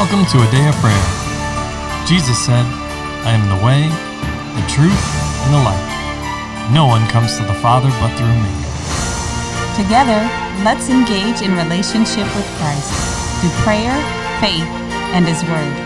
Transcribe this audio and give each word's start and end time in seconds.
Welcome 0.00 0.24
to 0.32 0.38
a 0.38 0.50
day 0.50 0.66
of 0.66 0.74
prayer. 0.76 1.06
Jesus 2.06 2.42
said, 2.42 2.64
I 3.28 3.32
am 3.36 3.44
the 3.52 3.62
way, 3.62 3.84
the 4.56 4.66
truth, 4.66 5.04
and 5.44 5.52
the 5.52 5.58
life. 5.58 6.72
No 6.72 6.86
one 6.86 7.06
comes 7.10 7.36
to 7.36 7.44
the 7.44 7.52
Father 7.52 7.90
but 8.00 8.08
through 8.16 8.32
me. 8.32 8.48
Together, 9.76 10.24
let's 10.64 10.88
engage 10.88 11.42
in 11.42 11.54
relationship 11.54 12.24
with 12.34 12.46
Christ 12.56 12.88
through 13.42 13.50
prayer, 13.62 13.92
faith, 14.40 14.64
and 15.12 15.26
His 15.28 15.44
Word. 15.44 15.76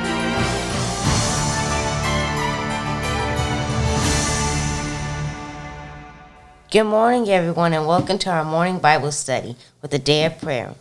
Good 6.70 6.84
morning, 6.84 7.28
everyone, 7.28 7.72
and 7.72 7.84
welcome 7.84 8.18
to 8.18 8.30
our 8.30 8.44
morning 8.44 8.78
Bible 8.78 9.10
study 9.10 9.56
with 9.82 9.92
a 9.92 9.98
day 9.98 10.24
of 10.24 10.38
prayer. 10.40 10.76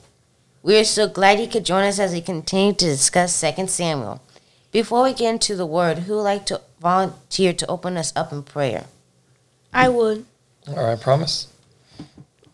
We 0.64 0.78
are 0.78 0.86
so 0.86 1.10
glad 1.10 1.42
you 1.42 1.48
could 1.48 1.66
join 1.66 1.84
us 1.84 2.00
as 2.00 2.14
we 2.14 2.22
continue 2.22 2.72
to 2.72 2.86
discuss 2.86 3.42
2 3.42 3.68
Samuel. 3.68 4.22
Before 4.72 5.04
we 5.04 5.14
get 5.14 5.30
into 5.30 5.58
the 5.58 5.66
word, 5.66 6.00
who 6.00 6.16
would 6.16 6.22
like 6.22 6.46
to 6.46 6.62
volunteer 6.80 7.52
to 7.52 7.68
open 7.68 7.98
us 7.98 8.14
up 8.16 8.32
in 8.32 8.44
prayer? 8.44 8.86
I 9.74 9.90
would. 9.90 10.26
All 10.70 10.76
right, 10.76 11.00
promise. 11.00 11.52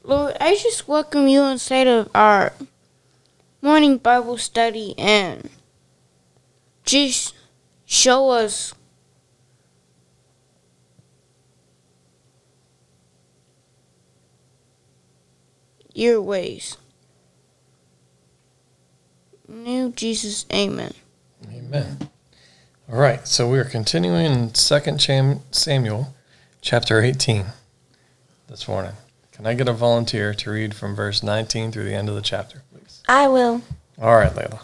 Lord, 0.03 0.36
I 0.41 0.55
just 0.55 0.88
welcome 0.88 1.27
you 1.27 1.44
inside 1.44 1.86
of 1.86 2.09
our 2.16 2.52
morning 3.62 3.98
Bible 3.98 4.39
study 4.39 4.95
and 4.98 5.48
just 6.86 7.36
show 7.86 8.31
us 8.31 8.73
your 15.94 16.20
ways. 16.20 16.76
New 19.63 19.91
Jesus, 19.91 20.45
amen. 20.53 20.93
Amen. 21.52 22.09
All 22.89 22.97
right, 22.97 23.27
so 23.27 23.49
we 23.49 23.59
are 23.59 23.65
continuing 23.65 24.25
in 24.25 24.52
2 24.52 25.39
Samuel 25.52 26.15
chapter 26.61 27.02
18 27.02 27.45
this 28.47 28.69
morning. 28.69 28.93
Can 29.33 29.45
I 29.45 29.55
get 29.55 29.67
a 29.67 29.73
volunteer 29.73 30.33
to 30.33 30.52
read 30.52 30.73
from 30.73 30.95
verse 30.95 31.21
19 31.21 31.73
through 31.73 31.83
the 31.83 31.93
end 31.93 32.07
of 32.07 32.15
the 32.15 32.21
chapter, 32.21 32.63
please? 32.71 33.03
I 33.09 33.27
will. 33.27 33.61
All 34.02 34.15
right, 34.15 34.31
Layla. 34.31 34.61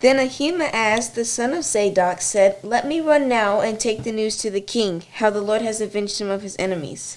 Then 0.00 0.18
Ahimaaz, 0.18 1.10
the 1.10 1.24
son 1.24 1.54
of 1.54 1.64
Zadok, 1.64 2.20
said, 2.20 2.58
Let 2.62 2.86
me 2.86 3.00
run 3.00 3.28
now 3.28 3.60
and 3.60 3.80
take 3.80 4.02
the 4.02 4.12
news 4.12 4.36
to 4.38 4.50
the 4.50 4.60
king, 4.60 5.04
how 5.14 5.30
the 5.30 5.40
Lord 5.40 5.62
has 5.62 5.80
avenged 5.80 6.20
him 6.20 6.28
of 6.28 6.42
his 6.42 6.56
enemies. 6.58 7.16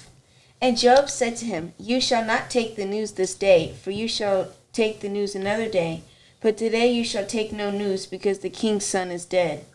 And 0.62 0.78
Joab 0.78 1.10
said 1.10 1.36
to 1.38 1.46
him, 1.46 1.74
You 1.78 2.00
shall 2.00 2.24
not 2.24 2.50
take 2.50 2.78
the 2.78 2.86
news 2.86 3.14
this 3.14 3.36
day, 3.36 3.76
for 3.82 3.92
you 3.92 4.08
shall 4.08 4.48
take 4.72 5.02
the 5.02 5.10
news 5.10 5.36
another 5.36 5.68
day. 5.68 6.04
But 6.42 6.58
today 6.58 6.92
you 6.92 7.04
shall 7.04 7.26
take 7.26 7.54
no 7.54 7.70
news, 7.72 8.06
because 8.06 8.40
the 8.40 8.50
king's 8.50 8.86
son 8.86 9.12
is 9.12 9.26
dead. 9.26 9.66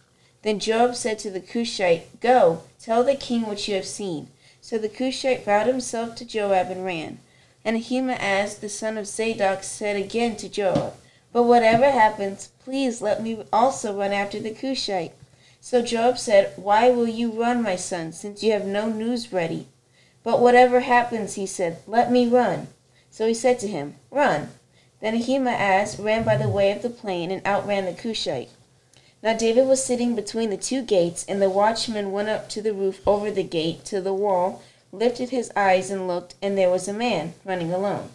Then 0.42 0.58
Joab 0.58 0.96
said 0.96 1.18
to 1.20 1.30
the 1.30 1.40
Cushite, 1.40 2.20
Go, 2.20 2.62
tell 2.80 3.04
the 3.04 3.14
king 3.14 3.42
what 3.42 3.66
you 3.66 3.74
have 3.76 3.86
seen. 3.86 4.28
So 4.60 4.76
the 4.76 4.88
Cushite 4.88 5.46
bowed 5.46 5.68
himself 5.68 6.16
to 6.16 6.24
Joab 6.24 6.70
and 6.70 6.84
ran. 6.84 7.20
And 7.64 7.76
Ahimaaz, 7.76 8.58
the 8.58 8.68
son 8.68 8.98
of 8.98 9.06
Zadok, 9.06 9.62
said 9.62 9.96
again 9.96 10.36
to 10.36 10.48
Joab, 10.48 10.94
But 11.32 11.44
whatever 11.44 11.90
happens, 11.90 12.50
please 12.64 13.00
let 13.00 13.22
me 13.22 13.42
also 13.52 13.96
run 13.96 14.12
after 14.12 14.40
the 14.40 14.50
Cushite. 14.50 15.12
So 15.60 15.82
Joab 15.82 16.18
said, 16.18 16.52
Why 16.56 16.90
will 16.90 17.08
you 17.08 17.30
run, 17.30 17.62
my 17.62 17.76
son, 17.76 18.12
since 18.12 18.42
you 18.42 18.52
have 18.52 18.66
no 18.66 18.88
news 18.88 19.32
ready? 19.32 19.68
But 20.22 20.40
whatever 20.40 20.80
happens, 20.80 21.34
he 21.34 21.46
said, 21.46 21.78
let 21.86 22.10
me 22.10 22.26
run. 22.26 22.66
So 23.10 23.28
he 23.28 23.34
said 23.34 23.60
to 23.60 23.68
him, 23.68 23.94
Run. 24.10 24.48
Then 25.06 25.22
Ahimaaz 25.22 26.00
ran 26.00 26.24
by 26.24 26.36
the 26.36 26.48
way 26.48 26.72
of 26.72 26.82
the 26.82 26.90
plain 26.90 27.30
and 27.30 27.40
outran 27.46 27.84
the 27.84 27.92
Cushite. 27.92 28.48
Now 29.22 29.34
David 29.34 29.68
was 29.68 29.80
sitting 29.80 30.16
between 30.16 30.50
the 30.50 30.56
two 30.56 30.82
gates, 30.82 31.24
and 31.28 31.40
the 31.40 31.48
watchman 31.48 32.10
went 32.10 32.28
up 32.28 32.48
to 32.48 32.60
the 32.60 32.72
roof 32.72 33.00
over 33.06 33.30
the 33.30 33.44
gate 33.44 33.84
to 33.84 34.00
the 34.00 34.12
wall, 34.12 34.62
lifted 34.90 35.28
his 35.28 35.52
eyes 35.54 35.92
and 35.92 36.08
looked, 36.08 36.34
and 36.42 36.58
there 36.58 36.70
was 36.70 36.88
a 36.88 36.92
man 36.92 37.34
running 37.44 37.72
alone. 37.72 38.10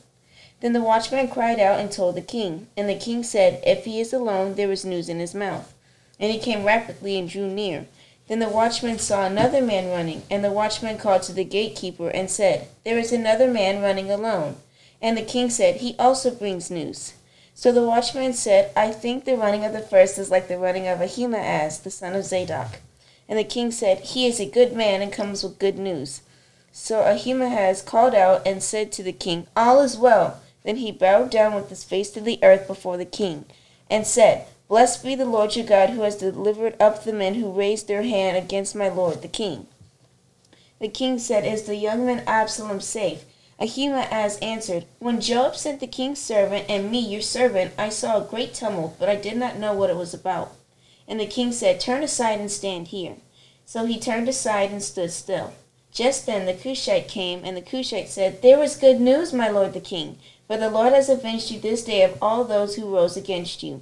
Then 0.60 0.74
the 0.74 0.82
watchman 0.82 1.30
cried 1.30 1.62
out 1.62 1.80
and 1.80 1.90
told 1.90 2.16
the 2.16 2.22
king, 2.22 2.68
and 2.76 2.90
the 2.90 2.96
king 2.96 3.24
said, 3.24 3.64
If 3.66 3.86
he 3.86 4.02
is 4.02 4.12
alone, 4.12 4.56
there 4.56 4.74
is 4.74 4.84
news 4.84 5.08
in 5.08 5.20
his 5.20 5.34
mouth. 5.34 5.74
And 6.20 6.30
he 6.30 6.40
came 6.40 6.66
rapidly 6.66 7.18
and 7.18 7.30
drew 7.30 7.48
near. 7.48 7.86
Then 8.28 8.40
the 8.40 8.50
watchman 8.50 9.00
saw 9.00 9.26
another 9.26 9.62
man 9.62 9.90
running, 9.92 10.24
and 10.30 10.44
the 10.44 10.52
watchman 10.52 10.98
called 10.98 11.24
to 11.24 11.32
the 11.32 11.46
gatekeeper 11.46 12.10
and 12.10 12.30
said, 12.30 12.68
There 12.84 13.00
is 13.00 13.14
another 13.14 13.48
man 13.50 13.82
running 13.82 14.12
alone. 14.12 14.58
And 15.02 15.18
the 15.18 15.24
king 15.24 15.50
said, 15.50 15.78
He 15.78 15.96
also 15.98 16.32
brings 16.32 16.70
news. 16.70 17.14
So 17.56 17.72
the 17.72 17.84
watchman 17.84 18.34
said, 18.34 18.72
I 18.76 18.92
think 18.92 19.26
the 19.26 19.36
running 19.36 19.66
of 19.66 19.74
the 19.74 19.82
first 19.82 20.18
is 20.18 20.32
like 20.32 20.48
the 20.48 20.58
running 20.58 20.88
of 20.88 21.02
Ahimaaz, 21.02 21.80
the 21.80 21.92
son 21.92 22.16
of 22.16 22.26
Zadok. 22.26 22.80
And 23.28 23.38
the 23.38 23.44
king 23.44 23.72
said, 23.72 24.00
He 24.00 24.28
is 24.28 24.40
a 24.40 24.46
good 24.46 24.74
man 24.74 25.02
and 25.02 25.12
comes 25.12 25.44
with 25.44 25.60
good 25.60 25.78
news. 25.78 26.22
So 26.72 27.02
Ahimaaz 27.02 27.82
called 27.82 28.16
out 28.16 28.46
and 28.46 28.64
said 28.64 28.92
to 28.94 29.04
the 29.04 29.12
king, 29.12 29.48
All 29.56 29.82
is 29.82 29.98
well. 29.98 30.42
Then 30.64 30.78
he 30.78 30.92
bowed 30.92 31.30
down 31.30 31.54
with 31.56 31.70
his 31.70 31.84
face 31.84 32.12
to 32.12 32.22
the 32.22 32.40
earth 32.44 32.68
before 32.68 32.98
the 32.98 33.06
king, 33.06 33.46
and 33.90 34.06
said, 34.06 34.46
Blessed 34.68 35.04
be 35.04 35.16
the 35.16 35.26
Lord 35.26 35.56
your 35.56 35.66
God, 35.66 35.90
who 35.90 36.02
has 36.02 36.16
delivered 36.16 36.80
up 36.80 37.04
the 37.04 37.12
men 37.12 37.34
who 37.36 37.52
raised 37.52 37.88
their 37.88 38.04
hand 38.04 38.38
against 38.38 38.76
my 38.76 38.88
lord 38.88 39.22
the 39.22 39.28
king. 39.28 39.68
The 40.80 40.88
king 40.88 41.20
said, 41.20 41.46
Is 41.46 41.64
the 41.64 41.76
young 41.76 42.06
man 42.06 42.24
Absalom 42.26 42.80
safe? 42.80 43.26
Ahimaaz 43.62 44.40
answered, 44.42 44.86
When 44.98 45.22
Joab 45.22 45.56
sent 45.56 45.82
the 45.82 45.86
king's 45.88 46.18
servant 46.18 46.66
and 46.68 46.90
me, 46.90 46.98
your 46.98 47.22
servant, 47.22 47.74
I 47.78 47.90
saw 47.90 48.18
a 48.18 48.28
great 48.28 48.56
tumult, 48.56 48.98
but 48.98 49.08
I 49.08 49.16
did 49.16 49.38
not 49.38 49.60
know 49.60 49.72
what 49.72 49.92
it 49.92 49.96
was 49.96 50.16
about. 50.16 50.56
And 51.08 51.20
the 51.20 51.28
king 51.28 51.52
said, 51.52 51.80
Turn 51.80 52.02
aside 52.02 52.40
and 52.40 52.50
stand 52.50 52.88
here. 52.88 53.18
So 53.64 53.86
he 53.86 54.00
turned 54.00 54.28
aside 54.28 54.72
and 54.72 54.82
stood 54.82 55.12
still. 55.12 55.54
Just 55.92 56.26
then 56.26 56.48
the 56.48 56.56
Cushite 56.56 57.08
came, 57.08 57.42
and 57.44 57.56
the 57.56 57.62
Cushite 57.62 58.10
said, 58.10 58.42
There 58.42 58.64
is 58.64 58.76
good 58.76 59.00
news, 59.00 59.32
my 59.32 59.50
lord 59.50 59.74
the 59.74 59.80
king, 59.80 60.18
for 60.48 60.58
the 60.58 60.72
Lord 60.72 60.94
has 60.94 61.08
avenged 61.08 61.52
you 61.52 61.60
this 61.60 61.84
day 61.84 62.02
of 62.02 62.18
all 62.20 62.44
those 62.44 62.76
who 62.76 62.96
rose 62.96 63.16
against 63.16 63.62
you. 63.62 63.82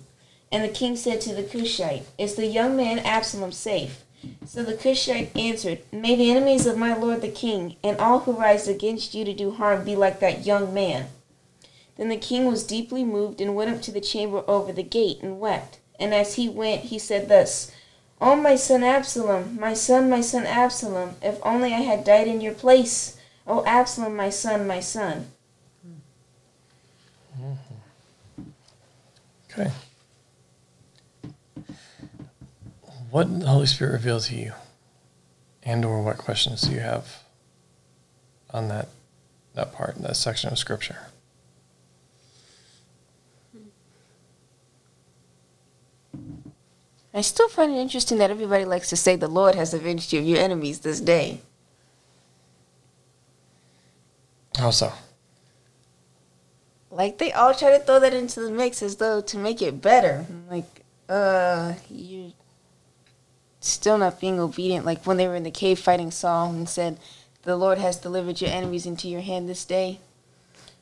And 0.52 0.62
the 0.62 0.68
king 0.68 0.98
said 0.98 1.22
to 1.22 1.34
the 1.34 1.44
Cushite, 1.44 2.04
Is 2.18 2.36
the 2.36 2.48
young 2.48 2.76
man 2.76 3.00
Absalom 3.00 3.54
safe? 3.54 4.04
So 4.46 4.64
the 4.64 4.74
Cushite 4.74 5.36
answered, 5.38 5.80
May 5.92 6.16
the 6.16 6.32
enemies 6.32 6.66
of 6.66 6.78
my 6.78 6.96
lord 6.96 7.22
the 7.22 7.30
king, 7.30 7.76
and 7.84 7.98
all 7.98 8.20
who 8.20 8.34
rise 8.34 8.68
against 8.68 9.14
you 9.14 9.24
to 9.26 9.34
do 9.34 9.52
harm, 9.52 9.86
be 9.86 9.96
like 9.96 10.20
that 10.20 10.46
young 10.46 10.74
man. 10.74 11.08
Then 11.98 12.10
the 12.10 12.18
king 12.18 12.46
was 12.46 12.66
deeply 12.66 13.04
moved, 13.04 13.42
and 13.42 13.56
went 13.56 13.70
up 13.70 13.82
to 13.84 13.92
the 13.92 14.02
chamber 14.02 14.44
over 14.48 14.72
the 14.72 14.84
gate, 14.84 15.20
and 15.22 15.40
wept. 15.40 15.80
And 16.00 16.14
as 16.14 16.36
he 16.36 16.50
went, 16.50 16.86
he 16.86 17.00
said 17.00 17.30
thus, 17.30 17.72
O 18.22 18.36
my 18.36 18.56
son 18.56 18.84
Absalom, 18.84 19.58
my 19.60 19.74
son, 19.74 20.10
my 20.10 20.22
son 20.22 20.46
Absalom, 20.46 21.16
if 21.22 21.40
only 21.44 21.74
I 21.74 21.80
had 21.80 22.04
died 22.04 22.28
in 22.28 22.42
your 22.42 22.54
place. 22.54 23.18
O 23.48 23.64
Absalom, 23.66 24.16
my 24.16 24.30
son, 24.30 24.68
my 24.68 24.80
son. 24.80 25.28
Mm-hmm. 27.38 28.44
Okay. 29.52 29.72
What 33.10 33.40
the 33.40 33.48
Holy 33.48 33.66
Spirit 33.66 33.94
reveal 33.94 34.20
to 34.20 34.36
you? 34.36 34.54
And 35.64 35.84
or 35.84 36.02
what 36.02 36.18
questions 36.18 36.62
do 36.62 36.72
you 36.72 36.80
have 36.80 37.24
on 38.52 38.68
that 38.70 38.90
that 39.56 39.74
part, 39.74 39.96
that 40.02 40.16
section 40.16 40.52
of 40.52 40.58
scripture? 40.58 41.08
I 47.14 47.22
still 47.22 47.50
find 47.50 47.74
it 47.74 47.78
interesting 47.78 48.20
that 48.20 48.30
everybody 48.30 48.66
likes 48.66 48.90
to 48.90 48.96
say 48.96 49.16
the 49.16 49.28
Lord 49.28 49.56
has 49.56 49.74
avenged 49.74 50.14
you 50.14 50.20
of 50.20 50.26
your 50.26 50.38
enemies 50.38 50.80
this 50.80 51.02
day. 51.02 51.42
How 54.58 54.70
so? 54.70 54.94
Like 56.92 57.18
they 57.18 57.32
all 57.32 57.54
try 57.54 57.72
to 57.78 57.84
throw 57.84 58.00
that 58.00 58.14
into 58.14 58.40
the 58.40 58.52
mix 58.52 58.82
as 58.84 58.98
though 58.98 59.22
to 59.22 59.38
make 59.38 59.62
it 59.62 59.82
better. 59.82 60.26
Like, 60.50 60.84
uh, 61.08 61.74
you 61.90 62.34
still 63.60 63.98
not 63.98 64.20
being 64.20 64.40
obedient. 64.40 64.86
Like 64.86 65.06
when 65.06 65.18
they 65.18 65.28
were 65.28 65.36
in 65.36 65.44
the 65.44 65.52
cave 65.52 65.80
fighting 65.80 66.12
Saul 66.12 66.50
and 66.50 66.68
said, 66.68 66.98
"The 67.44 67.56
Lord 67.56 67.78
has 67.78 67.98
delivered 67.98 68.42
your 68.42 68.50
enemies 68.50 68.86
into 68.86 69.08
your 69.08 69.22
hand 69.22 69.48
this 69.48 69.66
day." 69.66 70.00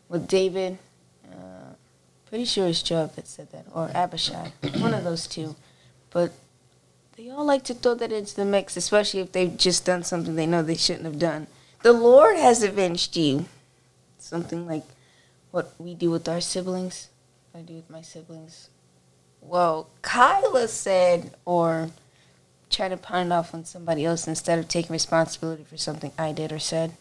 With 0.10 0.28
David, 0.28 0.78
uh, 1.30 1.74
pretty 2.30 2.46
sure 2.46 2.68
it's 2.68 2.82
Joab 2.82 3.16
that 3.16 3.28
said 3.28 3.52
that, 3.52 3.66
or 3.74 3.92
Abishai, 3.94 4.54
one 4.78 4.94
of 4.94 5.04
those 5.04 5.28
two. 5.28 5.56
But 6.12 6.32
they 7.18 7.30
all 7.30 7.46
like 7.46 7.64
to 7.66 7.74
throw 7.74 7.96
that 7.96 8.12
into 8.12 8.36
the 8.36 8.46
mix, 8.46 8.78
especially 8.78 9.20
if 9.20 9.32
they've 9.32 9.58
just 9.58 9.86
done 9.86 10.04
something 10.04 10.36
they 10.36 10.46
know 10.46 10.64
they 10.64 10.76
shouldn't 10.76 11.06
have 11.06 11.20
done. 11.20 11.48
The 11.84 11.94
Lord 11.94 12.38
has 12.38 12.64
avenged 12.64 13.18
you. 13.18 13.46
Something 14.18 14.66
like 14.66 14.84
what 15.52 15.74
we 15.78 15.94
do 15.94 16.12
with 16.12 16.28
our 16.28 16.42
siblings. 16.42 17.10
I 17.56 17.60
do 17.60 17.74
with 17.74 17.90
my 17.90 18.02
siblings. 18.02 18.70
Well, 19.42 19.90
Kyla 20.02 20.68
said, 20.68 21.34
or 21.46 21.90
try 22.70 22.88
to 22.88 22.98
pawn 22.98 23.28
it 23.28 23.32
off 23.32 23.54
on 23.54 23.66
somebody 23.66 24.06
else 24.06 24.28
instead 24.28 24.60
of 24.60 24.68
taking 24.68 24.94
responsibility 24.94 25.64
for 25.64 25.78
something 25.78 26.12
I 26.18 26.32
did 26.32 26.52
or 26.52 26.60
said, 26.60 26.94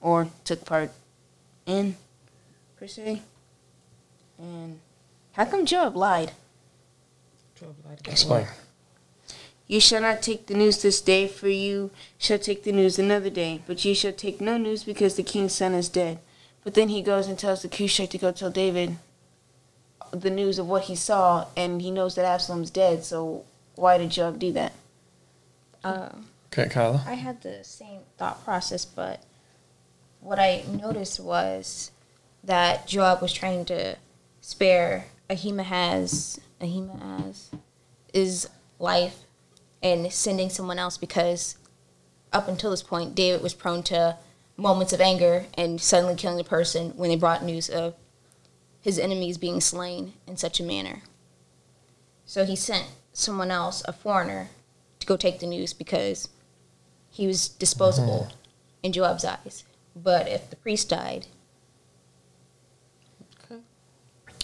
or 0.00 0.28
took 0.44 0.64
part 0.64 0.90
in, 1.66 1.96
per 2.76 2.86
se. 2.86 3.22
And 4.38 4.80
how 5.32 5.44
come 5.44 5.66
Joab 5.66 5.96
lied? 5.96 6.32
Explain. 8.06 8.46
You 9.68 9.80
shall 9.80 10.02
not 10.02 10.20
take 10.20 10.46
the 10.46 10.54
news 10.54 10.82
this 10.82 11.00
day, 11.00 11.28
for 11.28 11.48
you 11.48 11.90
shall 12.18 12.38
take 12.38 12.64
the 12.64 12.72
news 12.72 12.98
another 12.98 13.30
day. 13.30 13.62
But 13.66 13.84
ye 13.84 13.94
shall 13.94 14.12
take 14.12 14.40
no 14.40 14.56
news 14.56 14.84
because 14.84 15.14
the 15.14 15.22
king's 15.22 15.54
son 15.54 15.72
is 15.72 15.88
dead. 15.88 16.18
But 16.64 16.74
then 16.74 16.88
he 16.88 17.02
goes 17.02 17.26
and 17.26 17.38
tells 17.38 17.62
the 17.62 17.68
Cushite 17.68 18.10
to 18.10 18.18
go 18.18 18.32
tell 18.32 18.50
David 18.50 18.96
the 20.10 20.30
news 20.30 20.58
of 20.58 20.68
what 20.68 20.84
he 20.84 20.96
saw, 20.96 21.46
and 21.56 21.80
he 21.80 21.90
knows 21.90 22.16
that 22.16 22.24
Absalom's 22.24 22.70
dead. 22.70 23.04
So 23.04 23.44
why 23.76 23.96
did 23.98 24.10
Joab 24.10 24.38
do 24.38 24.52
that? 24.52 24.72
Uh, 25.84 26.10
Okay, 26.52 26.68
Kyla. 26.68 27.02
I 27.06 27.14
had 27.14 27.40
the 27.40 27.64
same 27.64 28.00
thought 28.18 28.44
process, 28.44 28.84
but 28.84 29.22
what 30.20 30.38
I 30.38 30.64
noticed 30.70 31.18
was 31.18 31.92
that 32.44 32.86
Joab 32.86 33.22
was 33.22 33.32
trying 33.32 33.64
to 33.66 33.96
spare 34.42 35.06
Ahimaaz, 35.30 36.38
Ahimaaz, 36.60 37.52
his 38.12 38.50
life 38.78 39.20
and 39.82 40.12
sending 40.12 40.50
someone 40.50 40.78
else 40.78 40.98
because 40.98 41.56
up 42.34 42.48
until 42.48 42.70
this 42.70 42.82
point, 42.82 43.14
David 43.14 43.42
was 43.42 43.54
prone 43.54 43.82
to 43.84 44.18
moments 44.58 44.92
of 44.92 45.00
anger 45.00 45.46
and 45.54 45.80
suddenly 45.80 46.14
killing 46.16 46.38
a 46.38 46.44
person 46.44 46.90
when 46.96 47.08
they 47.08 47.16
brought 47.16 47.42
news 47.42 47.70
of 47.70 47.94
his 48.82 48.98
enemies 48.98 49.38
being 49.38 49.62
slain 49.62 50.12
in 50.26 50.36
such 50.36 50.60
a 50.60 50.64
manner. 50.64 51.00
So 52.26 52.44
he 52.44 52.56
sent 52.56 52.88
someone 53.14 53.50
else, 53.50 53.82
a 53.88 53.92
foreigner, 53.94 54.50
to 55.02 55.06
go 55.06 55.16
take 55.16 55.40
the 55.40 55.46
news 55.46 55.72
because 55.72 56.28
he 57.10 57.26
was 57.26 57.48
disposable 57.48 58.28
in 58.82 58.92
Joab's 58.92 59.24
eyes. 59.24 59.64
But 59.94 60.28
if 60.28 60.48
the 60.50 60.56
priest 60.56 60.88
died, 60.88 61.26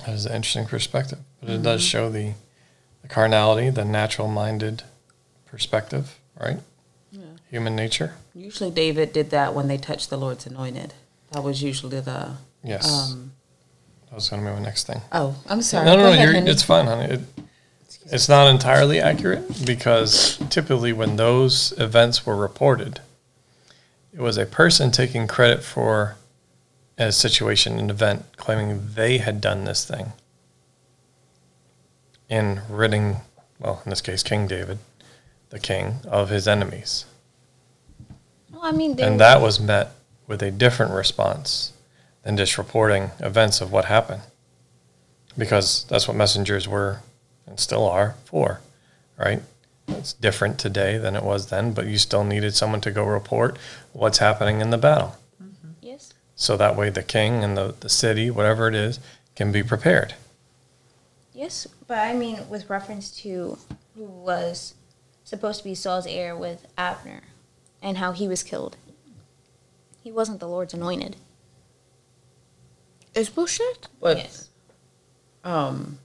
That 0.07 0.15
is 0.15 0.27
an 0.27 0.37
interesting 0.37 0.67
perspective, 0.67 1.19
but 1.41 1.51
it 1.51 1.63
does 1.63 1.83
show 1.83 2.09
the, 2.09 2.35
the 3.03 3.09
carnality, 3.09 3.69
the 3.69 3.85
natural 3.85 4.29
minded 4.29 4.85
perspective, 5.47 6.19
right? 6.41 6.59
Human 7.51 7.75
nature. 7.75 8.13
Usually 8.35 8.71
David 8.71 9.13
did 9.13 9.31
that 9.31 9.55
when 9.55 9.69
they 9.69 9.79
touched 9.79 10.11
the 10.11 10.19
Lord's 10.19 10.47
anointed. 10.47 10.93
That 11.33 11.43
was 11.43 11.63
usually 11.63 12.01
the. 12.01 12.37
Yes. 12.63 13.11
Um, 13.11 13.33
that 14.09 14.15
was 14.15 14.29
going 14.29 14.45
to 14.45 14.49
be 14.51 14.55
my 14.55 14.63
next 14.63 14.87
thing. 14.87 15.01
oh, 15.13 15.35
I'm 15.49 15.63
sorry. 15.63 15.87
No, 15.87 15.97
no, 15.97 16.03
no, 16.03 16.13
ahead, 16.13 16.45
you're, 16.45 16.47
it's 16.47 16.63
fine, 16.63 16.87
honey. 16.87 17.15
It, 17.15 17.21
it's 18.11 18.29
not 18.29 18.49
entirely 18.49 19.01
accurate 19.01 19.65
because 19.67 20.39
typically 20.49 20.93
when 20.93 21.17
those 21.17 21.73
events 21.79 22.25
were 22.25 22.37
reported, 22.37 23.01
it 24.13 24.21
was 24.21 24.39
a 24.39 24.47
person 24.47 24.91
taking 24.91 25.27
credit 25.27 25.63
for 25.63 26.17
a 26.97 27.13
situation, 27.13 27.79
an 27.79 27.91
event, 27.91 28.25
claiming 28.37 28.95
they 28.95 29.19
had 29.19 29.41
done 29.41 29.65
this 29.65 29.85
thing 29.85 30.13
in 32.29 32.63
ridding, 32.69 33.19
well, 33.59 33.83
in 33.85 33.91
this 33.91 34.01
case, 34.01 34.23
King 34.23 34.47
David, 34.47 34.79
the 35.51 35.61
king, 35.61 35.97
of 36.07 36.31
his 36.31 36.49
enemies. 36.49 37.05
well, 38.51 38.63
I 38.65 38.73
mean, 38.73 38.99
And 39.01 39.21
that 39.21 39.41
was 39.41 39.61
met 39.61 39.93
with 40.27 40.43
a 40.43 40.51
different 40.51 40.93
response 40.93 41.73
than 42.23 42.37
just 42.37 42.59
reporting 42.59 43.11
events 43.21 43.61
of 43.61 43.73
what 43.73 43.87
happened. 43.87 44.23
Because 45.37 45.85
that's 45.85 46.09
what 46.09 46.17
messengers 46.17 46.67
were 46.67 47.01
and 47.49 47.59
still 47.59 47.89
are 47.89 48.15
for, 48.25 48.61
right? 49.19 49.43
It's 49.89 50.13
different 50.13 50.59
today 50.59 50.99
than 50.99 51.17
it 51.17 51.23
was 51.25 51.49
then, 51.49 51.73
but 51.73 51.87
you 51.87 51.97
still 51.99 52.25
needed 52.25 52.55
someone 52.55 52.81
to 52.83 52.91
go 52.91 53.05
report 53.05 53.59
what's 53.93 54.19
happening 54.19 54.61
in 54.61 54.71
the 54.71 54.77
battle. 54.79 55.17
yes, 55.81 56.13
So 56.37 56.57
that 56.59 56.77
way 56.77 56.91
the 56.91 57.03
king 57.03 57.43
and 57.43 57.57
the, 57.57 57.75
the 57.81 57.89
city, 57.89 58.31
whatever 58.31 58.69
it 58.69 58.75
is, 58.75 59.01
can 59.35 59.51
be 59.51 59.63
prepared. 59.63 60.15
yes, 61.33 61.67
but 61.87 61.99
I 61.99 62.13
mean, 62.13 62.49
with 62.51 62.69
reference 62.69 63.11
to 63.23 63.57
who 63.95 64.05
was 64.05 64.75
supposed 65.25 65.59
to 65.61 65.65
be 65.65 65.75
Saul's 65.75 66.07
heir 66.07 66.37
with 66.37 66.67
Abner, 66.77 67.23
and 67.81 67.97
how 67.99 68.13
he 68.13 68.27
was 68.29 68.43
killed. 68.43 68.77
He 70.03 70.11
wasn't 70.13 70.41
the 70.41 70.49
Lord's 70.49 70.75
anointed. 70.75 71.17
Ishbosheth? 73.15 73.89
But, 74.01 74.19
yes, 74.19 74.49
um, 75.45 75.99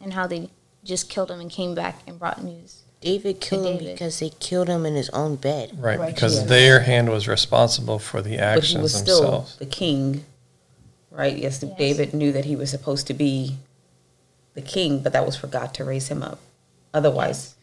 and 0.00 0.12
how 0.12 0.26
they 0.26 0.50
just 0.88 1.08
killed 1.10 1.30
him 1.30 1.38
and 1.38 1.50
came 1.50 1.74
back 1.74 2.00
and 2.06 2.18
brought 2.18 2.42
news. 2.42 2.82
David 3.00 3.40
killed 3.40 3.80
him 3.80 3.92
because 3.92 4.18
they 4.18 4.30
killed 4.40 4.68
him 4.68 4.84
in 4.84 4.96
his 4.96 5.08
own 5.10 5.36
bed. 5.36 5.70
Right, 5.78 5.98
Right, 5.98 6.14
because 6.14 6.36
yes. 6.36 6.48
their 6.48 6.80
hand 6.80 7.10
was 7.10 7.28
responsible 7.28 7.98
for 8.00 8.22
the 8.22 8.38
actions 8.38 8.74
but 8.74 8.78
he 8.78 8.78
actions 8.78 8.82
was 8.82 8.94
still 8.94 9.46
the 9.58 9.66
king, 9.66 10.24
right? 11.10 11.36
Yes, 11.36 11.62
Yes. 11.62 11.78
David 11.78 12.14
knew 12.14 12.32
that 12.32 12.46
he 12.46 12.56
was 12.56 12.70
supposed 12.70 13.06
to 13.06 13.14
be 13.14 13.56
the 14.54 14.62
king, 14.62 15.00
but 15.00 15.12
that 15.12 15.24
was 15.24 15.36
for 15.36 15.46
God 15.46 15.72
to 15.74 15.84
raise 15.84 16.08
him 16.08 16.22
up. 16.22 16.40
Otherwise, 16.92 17.54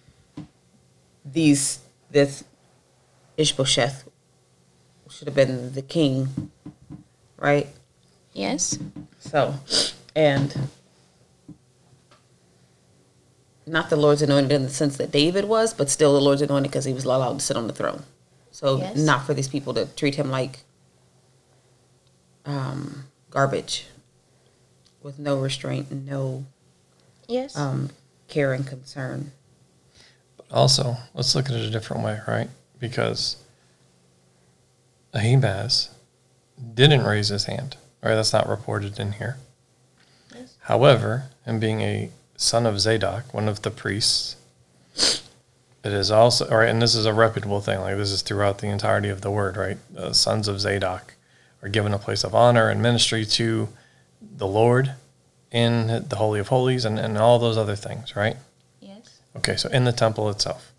these 1.25 1.79
this 2.11 2.43
Ishbosheth 3.35 4.07
should 5.09 5.27
have 5.27 5.35
been 5.35 5.73
the 5.73 5.81
king, 5.81 6.51
right? 7.37 7.67
Yes, 8.33 8.77
So, 9.19 9.55
and 10.15 10.69
not 13.67 13.89
the 13.89 13.95
Lord's 13.95 14.21
anointed 14.21 14.51
in 14.51 14.63
the 14.63 14.69
sense 14.69 14.97
that 14.97 15.11
David 15.11 15.45
was, 15.45 15.73
but 15.73 15.89
still 15.89 16.13
the 16.13 16.21
Lord's 16.21 16.41
anointed 16.41 16.71
because 16.71 16.85
he 16.85 16.93
was 16.93 17.03
allowed 17.05 17.39
to 17.39 17.45
sit 17.45 17.57
on 17.57 17.67
the 17.67 17.73
throne. 17.73 18.03
So, 18.51 18.77
Yes. 18.77 18.97
not 18.97 19.25
for 19.25 19.33
these 19.33 19.47
people 19.47 19.73
to 19.73 19.85
treat 19.85 20.15
him 20.15 20.29
like 20.31 20.59
um, 22.45 23.05
garbage 23.29 23.87
with 25.01 25.19
no 25.19 25.37
restraint 25.39 25.89
and 25.91 26.05
no 26.05 26.45
yes, 27.27 27.57
um, 27.57 27.89
care 28.27 28.53
and 28.53 28.65
concern. 28.65 29.31
But 30.37 30.45
also, 30.51 30.97
let's 31.13 31.33
look 31.35 31.47
at 31.49 31.55
it 31.55 31.65
a 31.65 31.69
different 31.69 32.03
way, 32.03 32.19
right? 32.27 32.49
Because 32.79 33.37
Ahimaaz 35.13 35.89
didn't 36.73 37.03
raise 37.03 37.29
his 37.29 37.45
hand, 37.45 37.77
right? 38.03 38.15
That's 38.15 38.33
not 38.33 38.47
reported 38.47 38.99
in 38.99 39.13
here. 39.13 39.37
Yes. 40.33 40.55
However, 40.61 41.25
him 41.45 41.59
being 41.59 41.81
a 41.81 42.09
son 42.35 42.65
of 42.65 42.79
Zadok, 42.79 43.33
one 43.33 43.47
of 43.47 43.61
the 43.61 43.71
priests, 43.71 44.35
it 44.95 45.93
is 45.93 46.09
also, 46.11 46.49
all 46.49 46.57
right, 46.57 46.69
and 46.69 46.81
this 46.81 46.95
is 46.95 47.05
a 47.05 47.13
reputable 47.13 47.61
thing, 47.61 47.79
like 47.79 47.95
this 47.97 48.11
is 48.11 48.21
throughout 48.21 48.57
the 48.59 48.67
entirety 48.67 49.09
of 49.09 49.21
the 49.21 49.31
word, 49.31 49.55
right? 49.57 49.77
The 49.91 50.13
sons 50.13 50.47
of 50.47 50.59
Zadok 50.59 51.13
are 51.61 51.69
given 51.69 51.93
a 51.93 51.99
place 51.99 52.23
of 52.23 52.33
honor 52.33 52.69
and 52.69 52.81
ministry 52.81 53.25
to 53.25 53.69
the 54.21 54.47
Lord 54.47 54.93
in 55.51 56.05
the 56.09 56.15
Holy 56.17 56.39
of 56.39 56.49
Holies 56.49 56.85
and, 56.85 56.99
and 56.99 57.17
all 57.17 57.39
those 57.39 57.57
other 57.57 57.75
things, 57.75 58.15
right? 58.15 58.37
yes, 58.81 59.21
Okay, 59.35 59.55
so 59.55 59.69
in 59.69 59.83
the 59.85 59.91
temple 59.91 60.29
itself, 60.29 60.73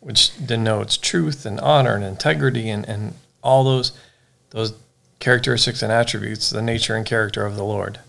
which 0.00 0.30
denotes 0.44 0.96
truth 0.96 1.44
and 1.44 1.60
honor 1.60 1.94
and 1.94 2.04
integrity 2.04 2.70
and, 2.70 2.88
and 2.88 3.14
all 3.42 3.64
those 3.64 3.92
those 4.50 4.74
characteristics 5.18 5.82
and 5.82 5.92
attributes, 5.92 6.50
the 6.50 6.60
nature 6.60 6.94
and 6.94 7.06
character 7.06 7.46
of 7.46 7.56
the 7.56 7.64
Lord. 7.64 8.00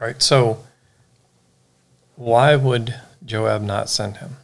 Right? 0.00 0.20
So 0.20 0.64
why 2.16 2.56
would 2.56 2.98
Joab 3.24 3.62
not 3.62 3.88
send 3.88 4.16
him? 4.18 4.36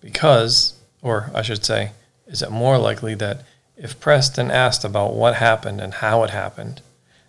Because, 0.00 0.74
or 1.00 1.30
I 1.34 1.42
should 1.42 1.64
say, 1.64 1.92
is 2.26 2.42
it 2.42 2.50
more 2.50 2.76
likely 2.78 3.14
that 3.14 3.44
if 3.76 3.98
pressed 3.98 4.36
and 4.38 4.52
asked 4.52 4.84
about 4.84 5.14
what 5.14 5.36
happened 5.36 5.80
and 5.80 5.94
how 5.94 6.22
it 6.24 6.30
happened, 6.30 6.82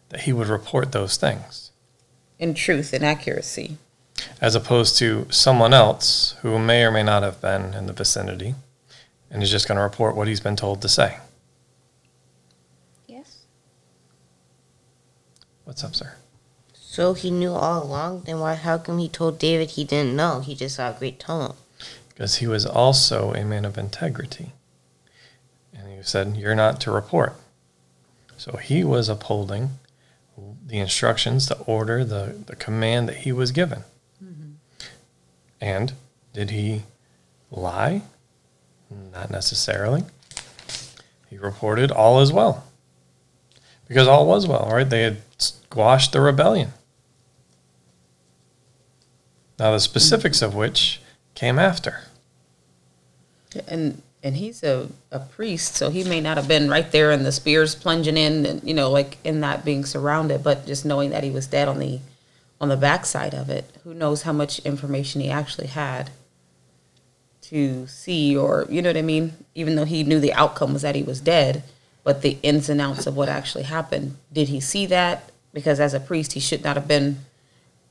that 0.10 0.22
he 0.22 0.34
would 0.34 0.48
report 0.48 0.92
those 0.92 1.18
things? 1.18 1.72
In 2.40 2.54
truth 2.54 2.94
and 2.94 3.04
accuracy. 3.06 3.78
as 4.42 4.54
opposed 4.56 4.98
to 4.98 5.26
someone 5.30 5.74
else 5.74 6.36
who 6.42 6.60
may 6.60 6.84
or 6.84 6.92
may 6.92 7.04
not 7.04 7.24
have 7.24 7.40
been 7.40 7.74
in 7.74 7.86
the 7.86 7.94
vicinity 7.94 8.54
and 9.32 9.42
is 9.42 9.52
just 9.52 9.68
going 9.68 9.78
to 9.78 9.82
report 9.82 10.16
what 10.16 10.28
he's 10.28 10.40
been 10.42 10.56
told 10.56 10.82
to 10.82 10.90
say. 10.90 11.18
yes. 13.08 13.46
What's 15.64 15.84
up, 15.84 15.96
sir? 15.96 16.16
So 17.00 17.14
he 17.14 17.32
knew 17.32 17.54
all 17.54 17.82
along. 17.82 18.24
Then 18.26 18.42
why? 18.42 18.56
How 18.56 18.78
come 18.78 18.98
he 18.98 19.08
told 19.08 19.40
David 19.40 19.70
he 19.70 19.86
didn't 19.86 20.18
know? 20.18 20.42
He 20.42 20.54
just 20.54 20.76
saw 20.76 20.90
a 20.90 21.00
great 21.00 21.18
tumult. 21.18 21.56
Because 22.10 22.40
he 22.40 22.46
was 22.46 22.66
also 22.66 23.32
a 23.32 23.46
man 23.46 23.64
of 23.64 23.78
integrity. 23.78 24.52
And 25.74 25.90
he 25.90 26.04
said, 26.04 26.36
You're 26.36 26.56
not 26.56 26.82
to 26.82 26.92
report. 26.92 27.38
So 28.36 28.58
he 28.58 28.84
was 28.84 29.08
upholding 29.08 29.80
the 30.68 30.80
instructions, 30.80 31.48
the 31.48 31.58
order, 31.60 32.04
the, 32.04 32.36
the 32.46 32.58
command 32.58 33.08
that 33.08 33.20
he 33.20 33.32
was 33.32 33.54
given. 33.54 33.86
Mm-hmm. 34.22 34.52
And 35.62 35.94
did 36.34 36.50
he 36.50 36.82
lie? 37.50 38.02
Not 38.92 39.32
necessarily. 39.32 40.04
He 41.30 41.38
reported 41.38 41.92
all 41.92 42.20
as 42.20 42.34
well. 42.34 42.66
Because 43.88 44.10
all 44.10 44.28
was 44.28 44.46
well, 44.46 44.68
right? 44.70 44.90
They 44.90 45.04
had 45.04 45.22
squashed 45.38 46.12
the 46.12 46.20
rebellion. 46.20 46.74
Now, 49.60 49.72
the 49.72 49.80
specifics 49.80 50.42
of 50.42 50.56
which 50.56 51.02
came 51.36 51.60
after. 51.60 52.04
and 53.68 54.02
and 54.22 54.36
he's 54.36 54.64
a, 54.64 54.90
a 55.12 55.20
priest 55.20 55.76
so 55.76 55.90
he 55.90 56.04
may 56.04 56.20
not 56.20 56.36
have 56.36 56.48
been 56.48 56.70
right 56.70 56.92
there 56.92 57.10
and 57.10 57.26
the 57.26 57.32
spears 57.32 57.74
plunging 57.74 58.18
in 58.18 58.46
and 58.46 58.62
you 58.68 58.74
know 58.74 58.92
like 58.92 59.18
in 59.24 59.40
that 59.40 59.64
being 59.64 59.86
surrounded 59.86 60.44
but 60.44 60.68
just 60.68 60.84
knowing 60.86 61.10
that 61.12 61.24
he 61.24 61.32
was 61.32 61.48
dead 61.48 61.70
on 61.70 61.80
the 61.80 62.02
on 62.62 62.70
the 62.70 62.78
backside 62.78 63.34
of 63.34 63.50
it, 63.50 63.78
who 63.84 63.94
knows 63.94 64.24
how 64.24 64.34
much 64.34 64.60
information 64.60 65.22
he 65.22 65.30
actually 65.30 65.68
had 65.68 66.12
to 67.42 67.88
see, 67.88 68.36
or 68.36 68.66
you 68.70 68.82
know 68.82 68.90
what 68.90 68.98
I 68.98 69.02
mean? 69.02 69.34
Even 69.56 69.76
though 69.76 69.86
he 69.86 70.04
knew 70.04 70.20
the 70.20 70.34
outcome 70.34 70.74
was 70.74 70.82
that 70.82 70.96
he 70.96 71.04
was 71.04 71.22
dead, 71.22 71.64
but 72.04 72.22
the 72.22 72.38
ins 72.44 72.70
and 72.70 72.82
outs 72.82 73.08
of 73.08 73.16
what 73.16 73.30
actually 73.30 73.64
happened, 73.64 74.18
did 74.32 74.50
he 74.50 74.60
see 74.60 74.86
that? 74.88 75.32
Because 75.54 75.80
as 75.80 75.94
a 75.94 76.00
priest, 76.00 76.34
he 76.34 76.40
should 76.40 76.64
not 76.64 76.76
have 76.76 76.88
been 76.88 77.20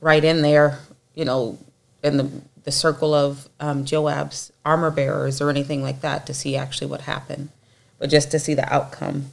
right 0.01 0.23
in 0.23 0.41
there, 0.41 0.79
you 1.15 1.25
know, 1.25 1.57
in 2.03 2.17
the 2.17 2.29
the 2.63 2.71
circle 2.71 3.13
of 3.13 3.49
um, 3.59 3.85
Joab's 3.85 4.51
armor 4.65 4.91
bearers 4.91 5.41
or 5.41 5.49
anything 5.49 5.81
like 5.81 6.01
that 6.01 6.25
to 6.27 6.33
see 6.33 6.55
actually 6.55 6.87
what 6.87 7.01
happened, 7.01 7.49
but 7.97 8.09
just 8.09 8.31
to 8.31 8.39
see 8.39 8.53
the 8.53 8.71
outcome. 8.71 9.31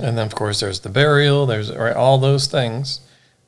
And 0.00 0.18
then, 0.18 0.26
of 0.26 0.34
course, 0.34 0.60
there's 0.60 0.80
the 0.80 0.90
burial. 0.90 1.46
There's 1.46 1.74
right, 1.74 1.96
all 1.96 2.18
those 2.18 2.46
things 2.46 3.00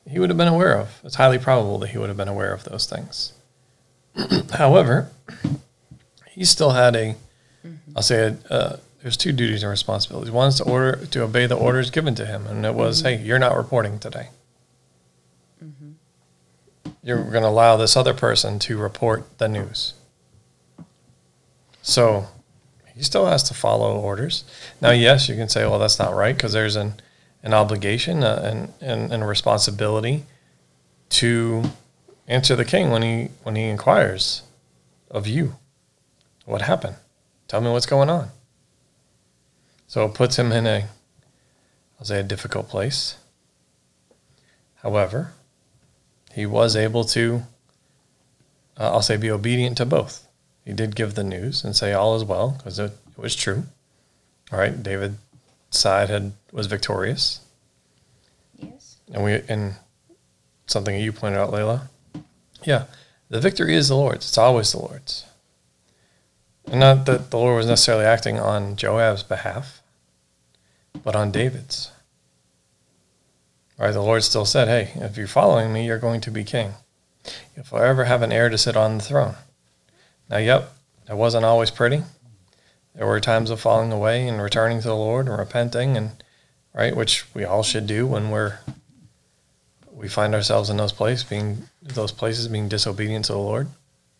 he 0.09 0.19
would 0.19 0.29
have 0.29 0.37
been 0.37 0.47
aware 0.47 0.77
of. 0.77 0.99
It's 1.03 1.15
highly 1.15 1.37
probable 1.37 1.77
that 1.79 1.89
he 1.89 1.97
would 1.97 2.07
have 2.07 2.17
been 2.17 2.27
aware 2.27 2.53
of 2.53 2.63
those 2.63 2.85
things. 2.85 3.33
However, 4.53 5.11
he 6.29 6.45
still 6.45 6.71
had 6.71 6.95
a, 6.95 7.15
will 7.93 8.01
say, 8.01 8.35
a, 8.49 8.53
uh, 8.53 8.77
there's 9.01 9.17
two 9.17 9.31
duties 9.31 9.63
and 9.63 9.69
responsibilities. 9.69 10.31
One 10.31 10.49
is 10.49 10.55
to 10.55 10.63
order 10.63 11.05
to 11.05 11.23
obey 11.23 11.45
the 11.45 11.55
orders 11.55 11.91
given 11.91 12.15
to 12.15 12.25
him, 12.25 12.47
and 12.47 12.65
it 12.65 12.73
was, 12.73 13.01
hey, 13.01 13.21
you're 13.21 13.39
not 13.39 13.55
reporting 13.55 13.99
today. 13.99 14.29
You're 17.07 17.23
going 17.23 17.43
to 17.43 17.47
allow 17.47 17.77
this 17.77 17.95
other 17.95 18.13
person 18.13 18.59
to 18.59 18.77
report 18.77 19.37
the 19.37 19.47
news. 19.47 19.93
So 21.81 22.27
he 22.93 23.01
still 23.01 23.27
has 23.27 23.43
to 23.43 23.53
follow 23.53 23.97
orders. 23.97 24.43
Now, 24.81 24.91
yes, 24.91 25.29
you 25.29 25.35
can 25.35 25.47
say, 25.47 25.65
well, 25.65 25.79
that's 25.79 25.99
not 25.99 26.13
right 26.13 26.35
because 26.35 26.51
there's 26.51 26.75
an, 26.75 26.95
an 27.43 27.53
obligation 27.53 28.25
uh, 28.25 28.41
and, 28.43 28.73
and, 28.81 29.13
and 29.13 29.23
a 29.23 29.25
responsibility 29.25 30.25
to 31.11 31.63
answer 32.27 32.57
the 32.57 32.65
king 32.65 32.89
when 32.89 33.03
he 33.03 33.29
when 33.43 33.55
he 33.55 33.63
inquires 33.63 34.41
of 35.09 35.27
you. 35.27 35.55
What 36.43 36.63
happened? 36.63 36.97
Tell 37.47 37.61
me 37.61 37.69
what's 37.69 37.85
going 37.85 38.09
on. 38.09 38.31
So 39.87 40.03
it 40.03 40.13
puts 40.13 40.37
him 40.37 40.51
in 40.51 40.67
a, 40.67 40.89
I'll 41.97 42.05
say, 42.05 42.19
a 42.19 42.23
difficult 42.23 42.67
place. 42.67 43.15
However, 44.83 45.31
he 46.37 46.45
was 46.45 46.75
able 46.75 47.03
to, 47.03 47.41
uh, 48.79 48.91
I'll 48.91 49.01
say, 49.01 49.17
be 49.17 49.31
obedient 49.31 49.75
to 49.77 49.87
both. 49.87 50.27
He 50.63 50.71
did 50.71 50.95
give 50.95 51.15
the 51.15 51.23
news 51.23 51.63
and 51.63 51.75
say 51.75 51.93
all 51.93 52.15
is 52.15 52.23
well 52.23 52.51
because 52.55 52.77
it, 52.77 52.91
it 53.17 53.17
was 53.17 53.35
true. 53.35 53.63
All 54.51 54.59
right, 54.59 54.83
David's 54.83 55.17
side 55.71 56.09
had 56.09 56.33
was 56.51 56.67
victorious, 56.67 57.41
Yes. 58.59 58.97
and 59.11 59.23
we 59.23 59.41
and 59.49 59.77
something 60.67 60.95
that 60.95 61.01
you 61.03 61.11
pointed 61.11 61.39
out, 61.39 61.49
Layla. 61.51 61.87
Yeah, 62.63 62.85
the 63.29 63.41
victory 63.41 63.75
is 63.75 63.87
the 63.87 63.95
Lord's. 63.95 64.27
It's 64.27 64.37
always 64.37 64.71
the 64.71 64.77
Lord's. 64.77 65.25
And 66.69 66.79
not 66.81 67.07
that 67.07 67.31
the 67.31 67.37
Lord 67.37 67.57
was 67.57 67.65
necessarily 67.65 68.05
acting 68.05 68.39
on 68.39 68.75
Joab's 68.75 69.23
behalf, 69.23 69.81
but 71.03 71.15
on 71.15 71.31
David's. 71.31 71.91
Right? 73.77 73.91
The 73.91 74.01
Lord 74.01 74.23
still 74.23 74.45
said, 74.45 74.67
Hey, 74.67 74.91
if 75.01 75.17
you're 75.17 75.27
following 75.27 75.71
me, 75.71 75.85
you're 75.85 75.99
going 75.99 76.21
to 76.21 76.31
be 76.31 76.43
king. 76.43 76.73
If 77.55 77.73
I 77.73 77.87
ever 77.87 78.05
have 78.05 78.21
an 78.21 78.31
heir 78.31 78.49
to 78.49 78.57
sit 78.57 78.75
on 78.75 78.97
the 78.97 79.03
throne. 79.03 79.35
Now, 80.29 80.37
yep, 80.37 80.73
that 81.05 81.17
wasn't 81.17 81.45
always 81.45 81.71
pretty. 81.71 82.03
There 82.95 83.05
were 83.05 83.19
times 83.19 83.51
of 83.51 83.61
falling 83.61 83.91
away 83.91 84.27
and 84.27 84.41
returning 84.41 84.81
to 84.81 84.87
the 84.87 84.95
Lord 84.95 85.27
and 85.27 85.37
repenting 85.37 85.95
and 85.95 86.23
right, 86.73 86.95
which 86.95 87.25
we 87.33 87.45
all 87.45 87.63
should 87.63 87.87
do 87.87 88.07
when 88.07 88.29
we're 88.29 88.59
we 89.91 90.07
find 90.07 90.35
ourselves 90.35 90.69
in 90.69 90.77
those 90.77 90.91
places 90.91 91.23
being 91.23 91.69
those 91.81 92.11
places 92.11 92.47
being 92.47 92.67
disobedient 92.67 93.25
to 93.25 93.33
the 93.33 93.39
Lord. 93.39 93.67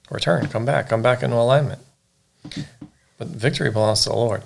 Return, 0.09 0.47
come 0.47 0.65
back, 0.65 0.89
come 0.89 1.01
back 1.01 1.21
into 1.23 1.35
alignment. 1.35 1.81
But 3.17 3.27
victory 3.27 3.71
belongs 3.71 4.03
to 4.03 4.09
the 4.09 4.15
Lord. 4.15 4.43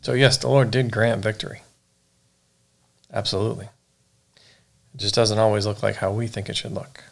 So 0.00 0.12
yes, 0.12 0.36
the 0.36 0.48
Lord 0.48 0.70
did 0.70 0.90
grant 0.90 1.22
victory. 1.22 1.62
Absolutely. 3.12 3.68
It 4.94 4.98
just 4.98 5.14
doesn't 5.14 5.38
always 5.38 5.66
look 5.66 5.82
like 5.82 5.96
how 5.96 6.10
we 6.10 6.26
think 6.26 6.48
it 6.48 6.56
should 6.56 6.72
look. 6.72 7.04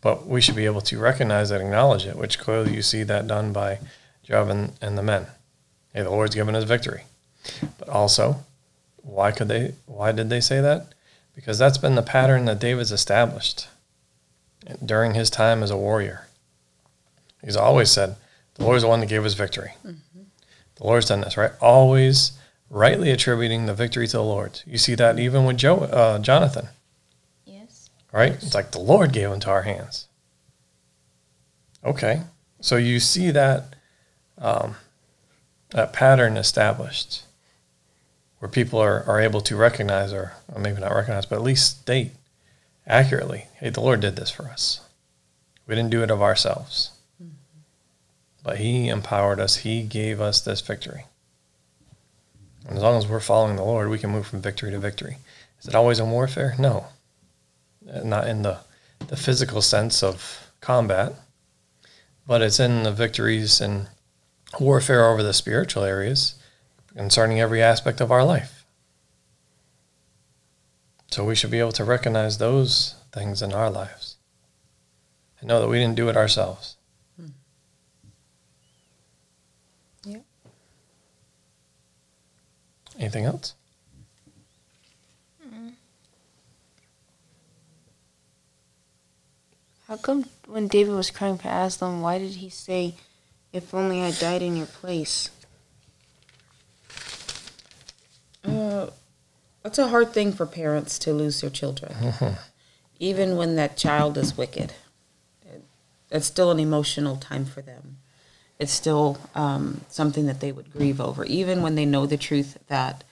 But 0.00 0.26
we 0.26 0.40
should 0.40 0.56
be 0.56 0.66
able 0.66 0.80
to 0.82 0.98
recognize 0.98 1.50
and 1.50 1.62
acknowledge 1.62 2.06
it, 2.06 2.16
which 2.16 2.38
clearly 2.38 2.74
you 2.74 2.82
see 2.82 3.02
that 3.04 3.26
done 3.26 3.52
by 3.52 3.78
Joab 4.24 4.48
and, 4.48 4.72
and 4.80 4.98
the 4.98 5.02
men. 5.02 5.26
Hey, 5.94 6.02
the 6.02 6.10
Lord's 6.10 6.34
given 6.34 6.54
us 6.54 6.64
victory. 6.64 7.04
But 7.78 7.88
also, 7.88 8.44
why 8.96 9.30
could 9.30 9.48
they 9.48 9.74
why 9.86 10.12
did 10.12 10.30
they 10.30 10.40
say 10.40 10.60
that? 10.60 10.94
Because 11.34 11.58
that's 11.58 11.78
been 11.78 11.94
the 11.94 12.02
pattern 12.02 12.44
that 12.44 12.58
David's 12.58 12.92
established 12.92 13.68
during 14.84 15.14
his 15.14 15.30
time 15.30 15.62
as 15.62 15.70
a 15.70 15.76
warrior. 15.76 16.28
He's 17.44 17.56
always 17.56 17.90
said, 17.90 18.16
The 18.54 18.64
Lord's 18.64 18.82
the 18.82 18.88
one 18.88 19.00
that 19.00 19.08
gave 19.08 19.24
us 19.24 19.34
victory. 19.34 19.72
Mm-hmm. 19.84 20.20
The 20.76 20.84
Lord's 20.84 21.06
done 21.06 21.22
this, 21.22 21.36
right? 21.36 21.52
Always 21.60 22.32
rightly 22.72 23.10
attributing 23.10 23.66
the 23.66 23.74
victory 23.74 24.06
to 24.06 24.16
the 24.16 24.22
Lord. 24.22 24.62
You 24.66 24.78
see 24.78 24.94
that 24.94 25.18
even 25.18 25.44
with 25.44 25.58
Joe, 25.58 25.80
uh, 25.80 26.18
Jonathan, 26.18 26.68
Yes. 27.44 27.90
right? 28.10 28.32
It's 28.32 28.54
like 28.54 28.70
the 28.70 28.78
Lord 28.80 29.12
gave 29.12 29.30
into 29.30 29.50
our 29.50 29.62
hands. 29.62 30.08
Okay, 31.84 32.22
so 32.60 32.76
you 32.76 32.98
see 32.98 33.30
that 33.30 33.76
um, 34.38 34.76
that 35.70 35.92
pattern 35.92 36.36
established, 36.38 37.24
where 38.38 38.48
people 38.48 38.78
are, 38.80 39.04
are 39.04 39.20
able 39.20 39.40
to 39.42 39.54
recognize, 39.56 40.12
or, 40.12 40.32
or 40.52 40.60
maybe 40.60 40.80
not 40.80 40.94
recognize, 40.94 41.26
but 41.26 41.36
at 41.36 41.42
least 41.42 41.80
state 41.82 42.12
accurately, 42.86 43.48
"Hey, 43.56 43.68
the 43.68 43.80
Lord 43.82 44.00
did 44.00 44.16
this 44.16 44.30
for 44.30 44.46
us. 44.48 44.80
We 45.66 45.74
didn't 45.74 45.90
do 45.90 46.02
it 46.02 46.10
of 46.10 46.22
ourselves, 46.22 46.90
but 48.42 48.58
He 48.58 48.88
empowered 48.88 49.40
us. 49.40 49.56
He 49.56 49.82
gave 49.82 50.20
us 50.22 50.40
this 50.40 50.62
victory." 50.62 51.04
And 52.68 52.76
as 52.76 52.82
long 52.82 52.96
as 52.96 53.06
we're 53.06 53.20
following 53.20 53.56
the 53.56 53.64
Lord, 53.64 53.88
we 53.88 53.98
can 53.98 54.10
move 54.10 54.26
from 54.26 54.40
victory 54.40 54.70
to 54.70 54.78
victory. 54.78 55.18
Is 55.60 55.68
it 55.68 55.74
always 55.74 55.98
in 55.98 56.10
warfare? 56.10 56.54
No. 56.58 56.86
Uh, 57.92 58.00
Not 58.00 58.28
in 58.28 58.42
the, 58.42 58.58
the 59.08 59.16
physical 59.16 59.62
sense 59.62 60.02
of 60.02 60.48
combat, 60.60 61.14
but 62.26 62.42
it's 62.42 62.60
in 62.60 62.84
the 62.84 62.92
victories 62.92 63.60
and 63.60 63.88
warfare 64.60 65.06
over 65.06 65.22
the 65.22 65.32
spiritual 65.32 65.82
areas 65.82 66.36
concerning 66.94 67.40
every 67.40 67.62
aspect 67.62 68.00
of 68.00 68.12
our 68.12 68.24
life. 68.24 68.64
So 71.10 71.24
we 71.24 71.34
should 71.34 71.50
be 71.50 71.58
able 71.58 71.72
to 71.72 71.84
recognize 71.84 72.38
those 72.38 72.94
things 73.12 73.42
in 73.42 73.52
our 73.52 73.70
lives 73.70 74.16
and 75.40 75.48
know 75.48 75.60
that 75.60 75.68
we 75.68 75.78
didn't 75.78 75.96
do 75.96 76.08
it 76.08 76.16
ourselves. 76.16 76.76
Anything 83.02 83.24
else? 83.24 83.54
How 89.88 89.96
come 89.96 90.26
when 90.46 90.68
David 90.68 90.94
was 90.94 91.10
crying 91.10 91.38
for 91.38 91.48
Absalom, 91.48 92.00
why 92.00 92.18
did 92.18 92.36
he 92.36 92.48
say, 92.48 92.94
"If 93.52 93.74
only 93.74 94.02
I 94.02 94.12
died 94.12 94.42
in 94.42 94.56
your 94.56 94.66
place"? 94.66 95.30
Uh, 98.44 98.88
it's 99.64 99.78
a 99.78 99.88
hard 99.88 100.12
thing 100.12 100.32
for 100.32 100.46
parents 100.46 100.98
to 101.00 101.12
lose 101.12 101.40
their 101.40 101.50
children, 101.50 101.94
even 102.98 103.36
when 103.36 103.56
that 103.56 103.76
child 103.76 104.16
is 104.18 104.36
wicked. 104.36 104.72
It- 105.44 105.64
It's 106.10 106.26
still 106.26 106.50
an 106.50 106.58
emotional 106.60 107.16
time 107.16 107.44
for 107.44 107.62
them. 107.62 107.98
It's 108.58 108.72
still 108.72 109.18
um, 109.34 109.80
something 109.88 110.26
that 110.26 110.40
they 110.40 110.52
would 110.52 110.72
grieve 110.72 111.00
over, 111.00 111.24
even 111.24 111.62
when 111.62 111.74
they 111.74 111.84
know 111.84 112.06
the 112.06 112.16
truth 112.16 112.58
that 112.68 113.04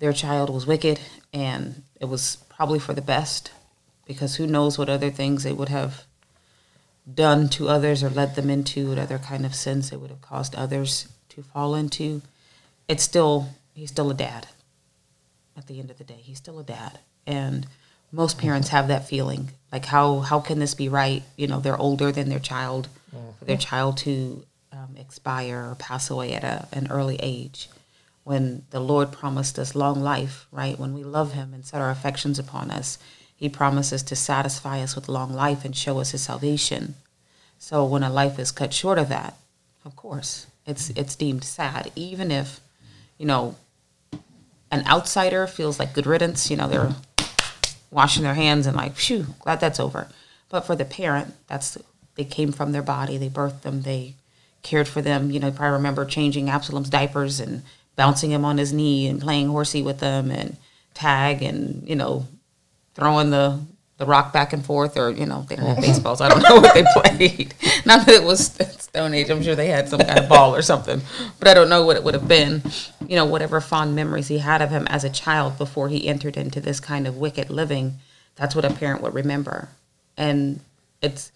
their 0.00 0.12
child 0.12 0.50
was 0.50 0.66
wicked 0.66 0.98
and 1.32 1.82
it 2.00 2.06
was 2.06 2.38
probably 2.48 2.78
for 2.78 2.92
the 2.92 3.02
best, 3.02 3.52
because 4.06 4.36
who 4.36 4.46
knows 4.46 4.78
what 4.78 4.88
other 4.88 5.10
things 5.10 5.44
they 5.44 5.52
would 5.52 5.68
have 5.68 6.04
done 7.12 7.48
to 7.50 7.68
others 7.68 8.02
or 8.02 8.10
led 8.10 8.34
them 8.34 8.50
into, 8.50 8.88
what 8.88 8.98
other 8.98 9.18
kind 9.18 9.46
of 9.46 9.54
sins 9.54 9.90
they 9.90 9.96
would 9.96 10.10
have 10.10 10.22
caused 10.22 10.54
others 10.54 11.08
to 11.28 11.42
fall 11.42 11.74
into. 11.74 12.22
It's 12.88 13.02
still 13.02 13.50
he's 13.74 13.90
still 13.90 14.10
a 14.10 14.14
dad 14.14 14.48
at 15.56 15.66
the 15.66 15.78
end 15.78 15.90
of 15.90 15.98
the 15.98 16.04
day. 16.04 16.18
He's 16.20 16.38
still 16.38 16.58
a 16.58 16.64
dad. 16.64 16.98
And 17.26 17.66
most 18.10 18.38
parents 18.38 18.68
have 18.68 18.88
that 18.88 19.08
feeling. 19.08 19.50
Like 19.70 19.84
how 19.84 20.20
how 20.20 20.40
can 20.40 20.58
this 20.58 20.74
be 20.74 20.88
right? 20.88 21.22
You 21.36 21.46
know, 21.46 21.60
they're 21.60 21.78
older 21.78 22.10
than 22.10 22.28
their 22.28 22.40
child, 22.40 22.88
for 23.38 23.44
their 23.44 23.56
child 23.56 23.96
to 23.98 24.44
um, 24.72 24.96
expire 24.96 25.70
or 25.70 25.74
pass 25.74 26.10
away 26.10 26.32
at 26.32 26.44
a, 26.44 26.68
an 26.72 26.88
early 26.90 27.16
age. 27.16 27.68
When 28.24 28.64
the 28.70 28.80
Lord 28.80 29.12
promised 29.12 29.58
us 29.58 29.74
long 29.74 30.00
life, 30.00 30.46
right? 30.52 30.78
When 30.78 30.94
we 30.94 31.02
love 31.02 31.32
Him 31.32 31.52
and 31.54 31.64
set 31.64 31.80
our 31.80 31.90
affections 31.90 32.38
upon 32.38 32.70
us, 32.70 32.98
He 33.34 33.48
promises 33.48 34.02
to 34.04 34.16
satisfy 34.16 34.80
us 34.80 34.94
with 34.94 35.08
long 35.08 35.32
life 35.32 35.64
and 35.64 35.74
show 35.74 35.98
us 35.98 36.10
His 36.10 36.22
salvation. 36.22 36.94
So 37.58 37.84
when 37.84 38.02
a 38.02 38.10
life 38.10 38.38
is 38.38 38.52
cut 38.52 38.72
short 38.72 38.98
of 38.98 39.08
that, 39.08 39.36
of 39.84 39.96
course, 39.96 40.46
it's 40.66 40.90
it's 40.90 41.16
deemed 41.16 41.44
sad, 41.44 41.90
even 41.96 42.30
if, 42.30 42.60
you 43.18 43.26
know, 43.26 43.56
an 44.70 44.86
outsider 44.86 45.46
feels 45.46 45.78
like 45.78 45.94
good 45.94 46.06
riddance. 46.06 46.50
You 46.50 46.56
know, 46.58 46.68
they're 46.68 46.94
washing 47.90 48.22
their 48.22 48.34
hands 48.34 48.66
and 48.66 48.76
like, 48.76 48.94
phew, 48.96 49.26
glad 49.40 49.60
that's 49.60 49.80
over. 49.80 50.08
But 50.48 50.60
for 50.60 50.76
the 50.76 50.84
parent, 50.84 51.34
that's 51.48 51.78
they 52.14 52.24
came 52.24 52.52
from 52.52 52.72
their 52.72 52.82
body, 52.82 53.16
they 53.16 53.28
birthed 53.28 53.62
them, 53.62 53.82
they 53.82 54.14
cared 54.62 54.88
for 54.88 55.02
them. 55.02 55.30
You 55.30 55.40
know, 55.40 55.50
probably 55.50 55.76
remember 55.76 56.04
changing 56.04 56.50
Absalom's 56.50 56.90
diapers 56.90 57.40
and 57.40 57.62
bouncing 57.96 58.30
him 58.30 58.44
on 58.44 58.58
his 58.58 58.72
knee 58.72 59.06
and 59.06 59.20
playing 59.20 59.48
horsey 59.48 59.82
with 59.82 59.98
them 59.98 60.30
and 60.30 60.56
tag 60.94 61.42
and 61.42 61.86
you 61.88 61.94
know 61.94 62.26
throwing 62.94 63.30
the 63.30 63.60
the 63.98 64.06
rock 64.06 64.32
back 64.32 64.54
and 64.54 64.64
forth 64.64 64.96
or 64.96 65.10
you 65.10 65.26
know 65.26 65.44
they 65.48 65.56
didn't 65.56 65.68
have 65.68 65.76
mm-hmm. 65.76 65.86
baseballs. 65.86 66.20
I 66.22 66.30
don't 66.30 66.42
know 66.42 66.56
what 66.60 66.74
they 66.74 66.84
played. 66.94 67.54
Not 67.84 68.06
that 68.06 68.14
it 68.14 68.24
was 68.24 68.46
Stone 68.46 69.12
Age. 69.14 69.30
I'm 69.30 69.42
sure 69.42 69.54
they 69.54 69.68
had 69.68 69.88
some 69.88 70.00
kind 70.00 70.18
of 70.18 70.28
ball 70.28 70.54
or 70.54 70.62
something, 70.62 71.02
but 71.38 71.48
I 71.48 71.54
don't 71.54 71.68
know 71.68 71.84
what 71.84 71.96
it 71.96 72.04
would 72.04 72.14
have 72.14 72.26
been. 72.26 72.62
You 73.06 73.16
know, 73.16 73.26
whatever 73.26 73.60
fond 73.60 73.94
memories 73.94 74.28
he 74.28 74.38
had 74.38 74.62
of 74.62 74.70
him 74.70 74.86
as 74.88 75.04
a 75.04 75.10
child 75.10 75.58
before 75.58 75.90
he 75.90 76.08
entered 76.08 76.38
into 76.38 76.60
this 76.60 76.80
kind 76.80 77.06
of 77.06 77.18
wicked 77.18 77.50
living. 77.50 77.98
That's 78.36 78.54
what 78.54 78.64
a 78.64 78.72
parent 78.72 79.02
would 79.02 79.12
remember, 79.12 79.68
and 80.16 80.60
it's 81.02 81.30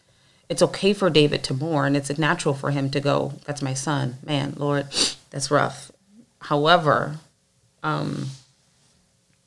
it's 0.48 0.62
okay 0.62 0.92
for 0.92 1.10
David 1.10 1.42
to 1.44 1.54
mourn. 1.54 1.96
It's 1.96 2.16
natural 2.18 2.54
for 2.54 2.70
him 2.70 2.90
to 2.90 3.00
go, 3.00 3.34
"That's 3.46 3.62
my 3.62 3.74
son." 3.74 4.18
Man, 4.24 4.54
Lord, 4.56 4.86
that's 5.30 5.50
rough. 5.50 5.90
However, 6.40 7.18
um, 7.82 8.28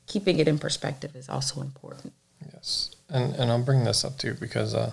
keeping 0.06 0.38
it 0.38 0.48
in 0.48 0.58
perspective 0.58 1.14
is 1.14 1.28
also 1.28 1.60
important. 1.60 2.12
Yes, 2.52 2.90
and 3.08 3.34
and 3.36 3.50
I'll 3.50 3.62
bring 3.62 3.84
this 3.84 4.04
up 4.04 4.18
too 4.18 4.34
because 4.34 4.74
uh, 4.74 4.92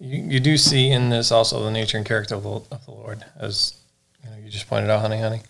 you 0.00 0.22
you 0.22 0.40
do 0.40 0.56
see 0.56 0.90
in 0.90 1.10
this 1.10 1.30
also 1.30 1.62
the 1.62 1.70
nature 1.70 1.96
and 1.96 2.06
character 2.06 2.34
of 2.34 2.42
the, 2.42 2.50
of 2.50 2.84
the 2.84 2.90
Lord, 2.90 3.24
as 3.36 3.76
you 4.24 4.30
know 4.30 4.36
you 4.36 4.50
just 4.50 4.68
pointed 4.68 4.90
out, 4.90 5.00
honey, 5.00 5.20
honey, 5.20 5.42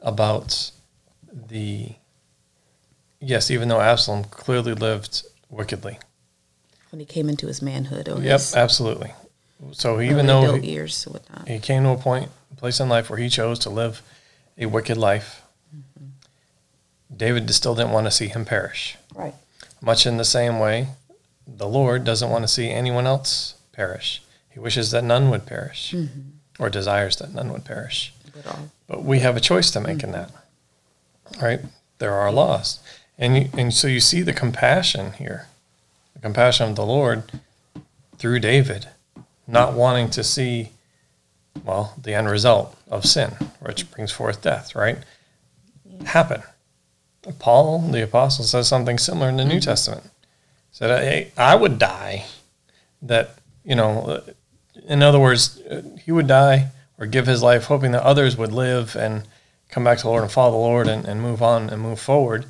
about 0.00 0.70
the 1.32 1.92
yes, 3.20 3.50
even 3.50 3.68
though 3.68 3.80
Absalom 3.80 4.24
clearly 4.24 4.74
lived 4.74 5.24
wickedly. 5.50 5.98
When 6.90 7.00
he 7.00 7.06
came 7.06 7.28
into 7.28 7.46
his 7.46 7.60
manhood, 7.60 8.08
or 8.08 8.20
Yep, 8.20 8.40
his 8.40 8.54
absolutely. 8.54 9.12
So 9.72 10.00
even 10.00 10.26
though 10.26 10.54
he, 10.56 10.70
years, 10.70 11.06
he 11.46 11.58
came 11.58 11.84
to 11.84 11.90
a 11.90 11.96
point, 11.96 12.30
place 12.56 12.80
in 12.80 12.88
life 12.88 13.08
where 13.08 13.18
he 13.18 13.28
chose 13.28 13.58
to 13.60 13.70
live 13.70 14.02
a 14.58 14.66
wicked 14.66 14.96
life, 14.96 15.42
mm-hmm. 15.74 16.06
David 17.16 17.50
still 17.50 17.74
didn't 17.74 17.92
want 17.92 18.06
to 18.06 18.10
see 18.10 18.28
him 18.28 18.44
perish. 18.44 18.96
Right. 19.14 19.34
Much 19.80 20.06
in 20.06 20.16
the 20.16 20.24
same 20.24 20.58
way, 20.58 20.88
the 21.46 21.68
Lord 21.68 22.04
doesn't 22.04 22.30
want 22.30 22.44
to 22.44 22.48
see 22.48 22.70
anyone 22.70 23.06
else 23.06 23.54
perish. 23.72 24.22
He 24.50 24.58
wishes 24.58 24.90
that 24.90 25.04
none 25.04 25.30
would 25.30 25.46
perish, 25.46 25.92
mm-hmm. 25.94 26.20
or 26.58 26.70
desires 26.70 27.16
that 27.16 27.34
none 27.34 27.52
would 27.52 27.64
perish. 27.64 28.12
But 28.86 29.02
we 29.02 29.20
have 29.20 29.36
a 29.36 29.40
choice 29.40 29.70
to 29.72 29.80
make 29.80 30.02
in 30.02 30.10
mm-hmm. 30.10 30.32
that, 31.32 31.42
right? 31.42 31.60
There 31.98 32.14
are 32.14 32.32
laws, 32.32 32.80
and 33.18 33.36
you, 33.36 33.48
and 33.56 33.72
so 33.72 33.88
you 33.88 34.00
see 34.00 34.22
the 34.22 34.32
compassion 34.32 35.12
here, 35.12 35.46
compassion 36.26 36.70
of 36.70 36.76
the 36.76 36.84
Lord 36.84 37.22
through 38.18 38.40
David, 38.40 38.88
not 39.46 39.74
wanting 39.74 40.10
to 40.10 40.24
see, 40.24 40.70
well, 41.64 41.94
the 42.02 42.14
end 42.14 42.28
result 42.28 42.76
of 42.90 43.04
sin, 43.04 43.30
which 43.60 43.88
brings 43.92 44.10
forth 44.10 44.42
death, 44.42 44.74
right? 44.74 44.98
Happen. 46.04 46.42
Paul, 47.38 47.78
the 47.78 48.02
apostle, 48.02 48.44
says 48.44 48.66
something 48.66 48.98
similar 48.98 49.28
in 49.28 49.36
the 49.36 49.44
New 49.44 49.54
mm-hmm. 49.54 49.70
Testament. 49.70 50.10
Said, 50.72 50.90
"Hey, 51.00 51.32
I 51.36 51.54
would 51.54 51.78
die." 51.78 52.24
That 53.02 53.38
you 53.64 53.74
know, 53.74 54.22
in 54.88 55.02
other 55.02 55.20
words, 55.20 55.60
he 56.04 56.12
would 56.12 56.26
die 56.26 56.70
or 56.98 57.06
give 57.06 57.26
his 57.26 57.42
life, 57.42 57.64
hoping 57.64 57.92
that 57.92 58.02
others 58.02 58.36
would 58.36 58.52
live 58.52 58.96
and 58.96 59.24
come 59.68 59.84
back 59.84 59.98
to 59.98 60.04
the 60.04 60.10
Lord 60.10 60.22
and 60.22 60.32
follow 60.32 60.52
the 60.52 60.58
Lord 60.58 60.88
and, 60.88 61.04
and 61.04 61.20
move 61.20 61.42
on 61.42 61.70
and 61.70 61.80
move 61.80 62.00
forward, 62.00 62.46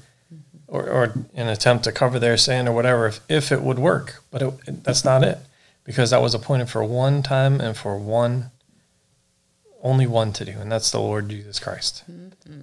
or, 0.69 0.89
or 0.89 1.15
an 1.35 1.49
attempt 1.49 1.85
to 1.85 1.93
cover 1.93 2.19
their 2.19 2.37
sin 2.37 2.67
or 2.69 2.73
whatever, 2.73 3.07
if, 3.07 3.21
if 3.29 3.53
it 3.53 3.63
would 3.63 3.79
work. 3.79 4.23
But 4.31 4.43
it, 4.43 4.85
that's 4.85 5.05
not 5.05 5.23
it, 5.23 5.39
because 5.85 6.11
that 6.11 6.23
was 6.23 6.35
appointed 6.35 6.69
for 6.69 6.85
one 6.85 7.23
time 7.23 7.61
and 7.61 7.77
for 7.77 7.97
one, 7.99 8.51
only 9.83 10.07
one 10.07 10.33
to 10.35 10.45
do, 10.45 10.53
and 10.53 10.71
that's 10.71 10.91
the 10.91 11.01
Lord 11.01 11.29
Jesus 11.29 11.59
Christ. 11.59 12.05
Mm-hmm. 12.11 12.63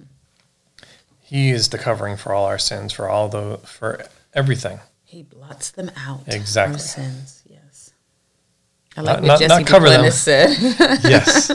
He 1.22 1.50
is 1.50 1.70
the 1.70 1.78
covering 1.78 2.16
for 2.16 2.34
all 2.34 2.44
our 2.44 2.58
sins, 2.58 2.92
for 2.92 3.08
all 3.08 3.28
the 3.28 3.58
for 3.64 4.04
everything. 4.34 4.80
He 5.04 5.22
blots 5.22 5.70
them 5.70 5.90
out. 5.96 6.22
Exactly. 6.26 6.74
Our 6.74 6.78
sins. 6.78 7.42
Yes. 7.48 7.92
I 8.96 9.00
Not- 9.00 9.06
like 9.06 9.16
what 9.22 9.26
not- 9.28 9.38
Jesse 9.40 9.62
not 9.62 9.66
cover 9.66 9.88
them. 9.88 10.10
Said. 10.10 10.50
Yes. 11.02 11.50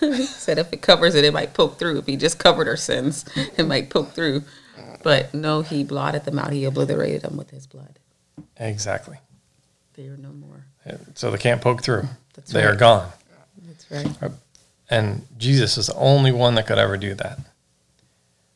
said 0.28 0.58
if 0.58 0.72
it 0.72 0.82
covers 0.82 1.14
it, 1.14 1.24
it 1.24 1.32
might 1.32 1.54
poke 1.54 1.78
through. 1.78 1.98
If 1.98 2.06
he 2.06 2.16
just 2.16 2.38
covered 2.38 2.66
our 2.66 2.76
sins, 2.76 3.24
it 3.56 3.66
might 3.66 3.90
poke 3.90 4.12
through. 4.12 4.42
But 5.04 5.34
no, 5.34 5.62
he 5.62 5.84
blotted 5.84 6.24
them 6.24 6.38
out. 6.38 6.52
He 6.52 6.64
obliterated 6.64 7.22
them 7.22 7.36
with 7.36 7.50
his 7.50 7.66
blood. 7.66 8.00
exactly. 8.56 9.18
They 9.92 10.08
are 10.08 10.16
no 10.16 10.32
more. 10.32 10.64
So 11.14 11.30
they 11.30 11.38
can't 11.38 11.60
poke 11.60 11.82
through. 11.82 12.08
That's 12.34 12.50
they 12.50 12.64
are 12.64 12.74
gone. 12.74 13.08
That's 13.66 13.90
right. 13.90 14.22
Uh, 14.22 14.30
and 14.90 15.26
Jesus 15.38 15.78
is 15.78 15.86
the 15.86 15.94
only 15.94 16.32
one 16.32 16.56
that 16.56 16.66
could 16.66 16.78
ever 16.78 16.96
do 16.96 17.14
that. 17.14 17.38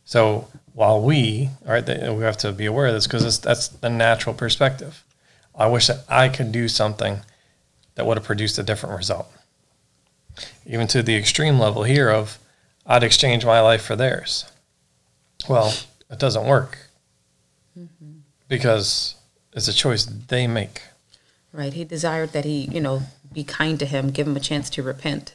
So 0.04 0.48
while 0.72 1.00
we, 1.00 1.50
all 1.66 1.72
right, 1.72 1.86
we 1.86 2.24
have 2.24 2.38
to 2.38 2.52
be 2.52 2.66
aware 2.66 2.86
of 2.86 2.94
this 2.94 3.06
because 3.06 3.40
that's 3.40 3.68
the 3.68 3.90
natural 3.90 4.34
perspective. 4.34 5.04
I 5.54 5.66
wish 5.66 5.86
that 5.88 6.04
I 6.08 6.28
could 6.28 6.50
do 6.50 6.68
something 6.68 7.20
that 7.94 8.06
would 8.06 8.16
have 8.16 8.26
produced 8.26 8.58
a 8.58 8.62
different 8.62 8.96
result. 8.96 9.30
Even 10.64 10.86
to 10.88 11.02
the 11.02 11.16
extreme 11.16 11.58
level 11.58 11.82
here 11.82 12.10
of 12.10 12.38
I'd 12.86 13.02
exchange 13.02 13.44
my 13.44 13.60
life 13.60 13.82
for 13.82 13.96
theirs. 13.96 14.46
Well, 15.48 15.74
it 16.10 16.18
doesn't 16.18 16.46
work 16.46 16.78
because 18.48 19.14
it's 19.52 19.68
a 19.68 19.72
choice 19.72 20.04
they 20.04 20.46
make. 20.46 20.82
Right. 21.52 21.72
He 21.72 21.84
desired 21.84 22.32
that 22.32 22.44
he, 22.44 22.62
you 22.64 22.80
know, 22.80 23.02
be 23.32 23.44
kind 23.44 23.78
to 23.78 23.86
him, 23.86 24.10
give 24.10 24.26
him 24.26 24.36
a 24.36 24.40
chance 24.40 24.68
to 24.70 24.82
repent. 24.82 25.34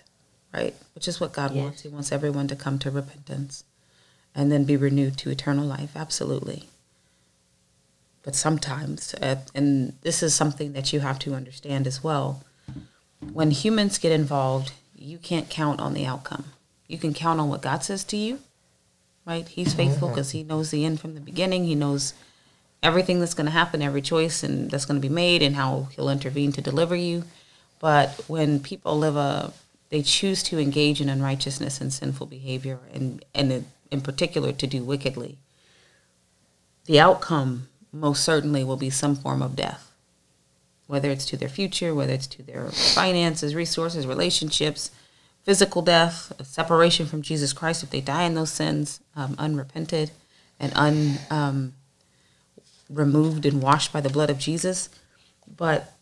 Right. 0.53 0.75
Which 0.93 1.07
is 1.07 1.19
what 1.19 1.33
God 1.33 1.53
Yes. 1.55 1.63
wants. 1.63 1.81
He 1.81 1.89
wants 1.89 2.11
everyone 2.11 2.47
to 2.47 2.55
come 2.55 2.77
to 2.79 2.91
repentance 2.91 3.63
and 4.35 4.51
then 4.51 4.63
be 4.63 4.77
renewed 4.77 5.17
to 5.19 5.29
eternal 5.31 5.65
life. 5.65 5.91
Absolutely. 5.95 6.69
But 8.23 8.35
sometimes, 8.35 9.13
uh, 9.15 9.37
and 9.53 9.93
this 10.01 10.23
is 10.23 10.33
something 10.33 10.73
that 10.73 10.93
you 10.93 11.01
have 11.01 11.19
to 11.19 11.33
understand 11.33 11.87
as 11.87 12.03
well, 12.03 12.43
when 13.31 13.51
humans 13.51 13.97
get 13.97 14.11
involved, 14.11 14.71
you 14.95 15.17
can't 15.17 15.49
count 15.49 15.79
on 15.81 15.93
the 15.93 16.05
outcome. 16.05 16.45
You 16.87 16.97
can 16.97 17.13
count 17.13 17.39
on 17.39 17.49
what 17.49 17.61
God 17.61 17.83
says 17.83 18.03
to 18.05 18.17
you, 18.17 18.39
right? 19.25 19.47
He's 19.47 19.73
faithful 19.73 20.09
because 20.09 20.31
He 20.31 20.43
knows 20.43 20.71
the 20.71 20.85
end 20.85 20.99
from 20.99 21.15
the 21.15 21.21
beginning. 21.21 21.65
He 21.65 21.75
knows 21.75 22.13
everything 22.81 23.19
that's 23.19 23.33
going 23.33 23.45
to 23.45 23.51
happen, 23.51 23.81
every 23.81 24.01
choice 24.01 24.43
and 24.43 24.69
that's 24.69 24.85
going 24.85 25.01
to 25.01 25.07
be 25.07 25.13
made, 25.13 25.41
and 25.41 25.55
how 25.55 25.89
He'll 25.95 26.09
intervene 26.09 26.51
to 26.53 26.61
deliver 26.61 26.95
you. 26.95 27.23
But 27.79 28.23
when 28.27 28.59
people 28.59 28.97
live 28.97 29.15
a, 29.15 29.53
they 29.89 30.01
choose 30.01 30.43
to 30.43 30.59
engage 30.59 31.01
in 31.01 31.09
unrighteousness 31.09 31.81
and 31.81 31.91
sinful 31.91 32.27
behavior, 32.27 32.79
and 32.93 33.23
and 33.33 33.51
in, 33.51 33.65
in 33.91 34.01
particular 34.01 34.51
to 34.53 34.67
do 34.67 34.83
wickedly, 34.83 35.37
the 36.85 36.99
outcome 36.99 37.67
most 37.91 38.23
certainly 38.23 38.63
will 38.63 38.77
be 38.77 38.89
some 38.89 39.15
form 39.15 39.41
of 39.41 39.55
death 39.55 39.93
whether 40.87 41.09
it's 41.09 41.25
to 41.25 41.37
their 41.37 41.49
future, 41.49 41.95
whether 41.95 42.13
it's 42.13 42.27
to 42.27 42.43
their 42.43 42.69
finances, 42.69 43.55
resources, 43.55 44.05
relationships, 44.05 44.91
physical 45.43 45.81
death, 45.81 46.31
separation 46.43 47.05
from 47.05 47.21
Jesus 47.21 47.53
Christ 47.53 47.83
if 47.83 47.89
they 47.89 48.01
die 48.01 48.23
in 48.23 48.33
those 48.33 48.51
sins, 48.51 49.01
um, 49.15 49.35
unrepented 49.37 50.11
and 50.59 50.71
un 50.75 51.17
um, 51.29 51.73
removed 52.89 53.45
and 53.45 53.61
washed 53.61 53.91
by 53.91 54.01
the 54.01 54.09
blood 54.09 54.29
of 54.29 54.37
Jesus. 54.37 54.89
But 55.57 55.93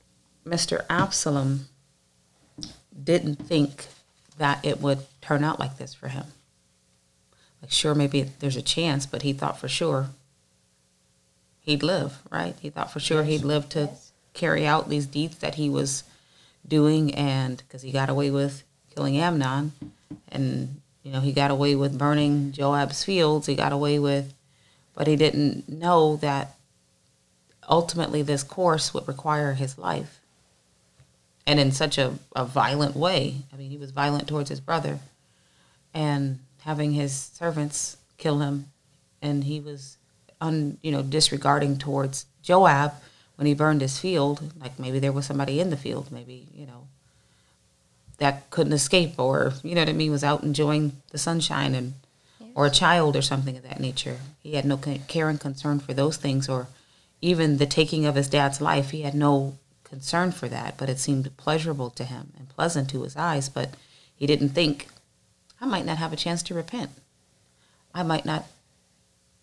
Mr. 0.46 0.86
Absalom 0.90 1.68
didn't 3.04 3.36
think 3.36 3.88
that 4.38 4.64
it 4.64 4.80
would 4.80 5.00
turn 5.22 5.44
out 5.44 5.60
like 5.60 5.78
this 5.78 5.94
for 5.94 6.10
him. 6.10 6.26
Like, 7.62 7.72
sure, 7.72 7.96
maybe 7.96 8.24
there's 8.40 8.56
a 8.56 8.62
chance, 8.62 9.06
but 9.06 9.22
he 9.22 9.34
thought 9.34 9.60
for 9.60 9.68
sure 9.68 10.10
he'd 11.60 11.84
live, 11.84 12.20
right? 12.32 12.56
He 12.60 12.70
thought 12.70 12.92
for 12.92 13.00
sure 13.00 13.24
he'd 13.24 13.44
live 13.44 13.70
to 13.70 13.90
carry 14.34 14.66
out 14.66 14.90
these 14.90 15.06
deeds 15.06 15.38
that 15.40 15.56
he 15.56 15.70
was 15.70 16.04
doing, 16.68 17.14
and 17.14 17.58
because 17.58 17.82
he 17.82 17.92
got 17.92 18.10
away 18.10 18.32
with 18.32 18.64
killing 18.96 19.18
Amnon, 19.18 19.72
and 20.30 20.82
you 21.04 21.12
know 21.12 21.20
he 21.20 21.32
got 21.32 21.52
away 21.52 21.76
with 21.76 21.98
burning 21.98 22.52
Joab's 22.52 23.04
fields, 23.04 23.48
he 23.48 23.56
got 23.56 23.72
away 23.72 24.00
with, 24.00 24.34
but 24.96 25.08
he 25.08 25.16
didn't 25.16 25.68
know 25.70 26.18
that 26.18 26.56
ultimately 27.70 28.22
this 28.22 28.44
course 28.44 28.94
would 28.94 29.08
require 29.08 29.54
his 29.54 29.78
life, 29.78 30.20
and 31.46 31.60
in 31.60 31.72
such 31.72 31.98
a, 31.98 32.14
a 32.36 32.46
violent 32.46 32.96
way. 32.96 33.36
I 33.54 33.58
mean, 33.58 33.70
he 33.70 33.78
was 33.78 33.92
violent 33.92 34.28
towards 34.28 34.50
his 34.50 34.60
brother, 34.60 35.00
and 35.94 36.40
having 36.62 36.92
his 36.92 37.14
servants 37.14 37.98
kill 38.18 38.40
him, 38.40 38.68
and 39.22 39.44
he 39.44 39.60
was 39.60 39.98
un, 40.40 40.78
you 40.82 40.92
know 40.92 41.02
disregarding 41.02 41.78
towards 41.78 42.26
Joab 42.44 42.94
when 43.42 43.48
he 43.48 43.56
burned 43.56 43.82
his 43.82 43.98
field, 43.98 44.54
like 44.60 44.78
maybe 44.78 45.00
there 45.00 45.12
was 45.12 45.26
somebody 45.26 45.60
in 45.60 45.72
the 45.72 45.78
field, 45.78 46.12
maybe, 46.12 46.48
you 46.54 46.68
know, 46.68 46.81
that 48.22 48.48
couldn't 48.52 48.74
escape 48.74 49.18
or, 49.18 49.52
you 49.64 49.74
know 49.74 49.82
what 49.82 49.90
I 49.90 49.94
mean, 49.94 50.12
was 50.12 50.24
out 50.24 50.44
enjoying 50.44 50.92
the 51.10 51.18
sunshine 51.18 51.74
and 51.74 51.96
or 52.54 52.68
a 52.68 52.70
child 52.72 53.16
or 53.16 53.22
something 53.24 53.58
of 53.58 53.64
that 53.64 53.80
nature. 53.80 54.20
He 54.44 54.54
had 54.54 54.64
no 54.64 54.78
ca- 54.78 55.02
care 55.08 55.28
and 55.28 55.40
concern 55.40 55.80
for 55.80 55.96
those 55.96 56.18
things 56.18 56.48
or 56.48 56.68
even 57.20 57.58
the 57.58 57.66
taking 57.66 58.06
of 58.06 58.14
his 58.14 58.28
dad's 58.28 58.62
life, 58.62 58.92
he 58.92 59.02
had 59.02 59.16
no 59.16 59.58
concern 59.84 60.32
for 60.32 60.48
that, 60.50 60.78
but 60.78 60.88
it 60.88 61.00
seemed 61.00 61.36
pleasurable 61.36 61.90
to 61.90 62.04
him 62.04 62.32
and 62.38 62.48
pleasant 62.48 62.92
to 62.92 63.02
his 63.02 63.16
eyes. 63.16 63.50
But 63.50 63.74
he 64.16 64.28
didn't 64.28 64.50
think, 64.50 64.88
I 65.60 65.66
might 65.66 65.86
not 65.86 65.98
have 65.98 66.14
a 66.14 66.18
chance 66.18 66.44
to 66.44 66.54
repent. 66.54 66.92
I 67.94 68.04
might 68.04 68.26
not 68.26 68.46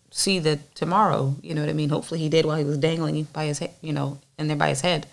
see 0.09 0.39
the 0.39 0.59
tomorrow. 0.73 1.35
You 1.41 1.53
know 1.53 1.61
what 1.61 1.69
I 1.69 1.73
mean? 1.73 1.89
Hopefully, 1.89 2.21
he 2.21 2.29
did 2.29 2.45
while 2.45 2.57
he 2.57 2.63
was 2.63 2.77
dangling 2.77 3.23
by 3.33 3.45
his 3.45 3.59
head, 3.59 3.73
you 3.81 3.91
know, 3.91 4.19
in 4.37 4.47
there 4.47 4.55
by 4.55 4.69
his 4.69 4.81
head. 4.81 5.05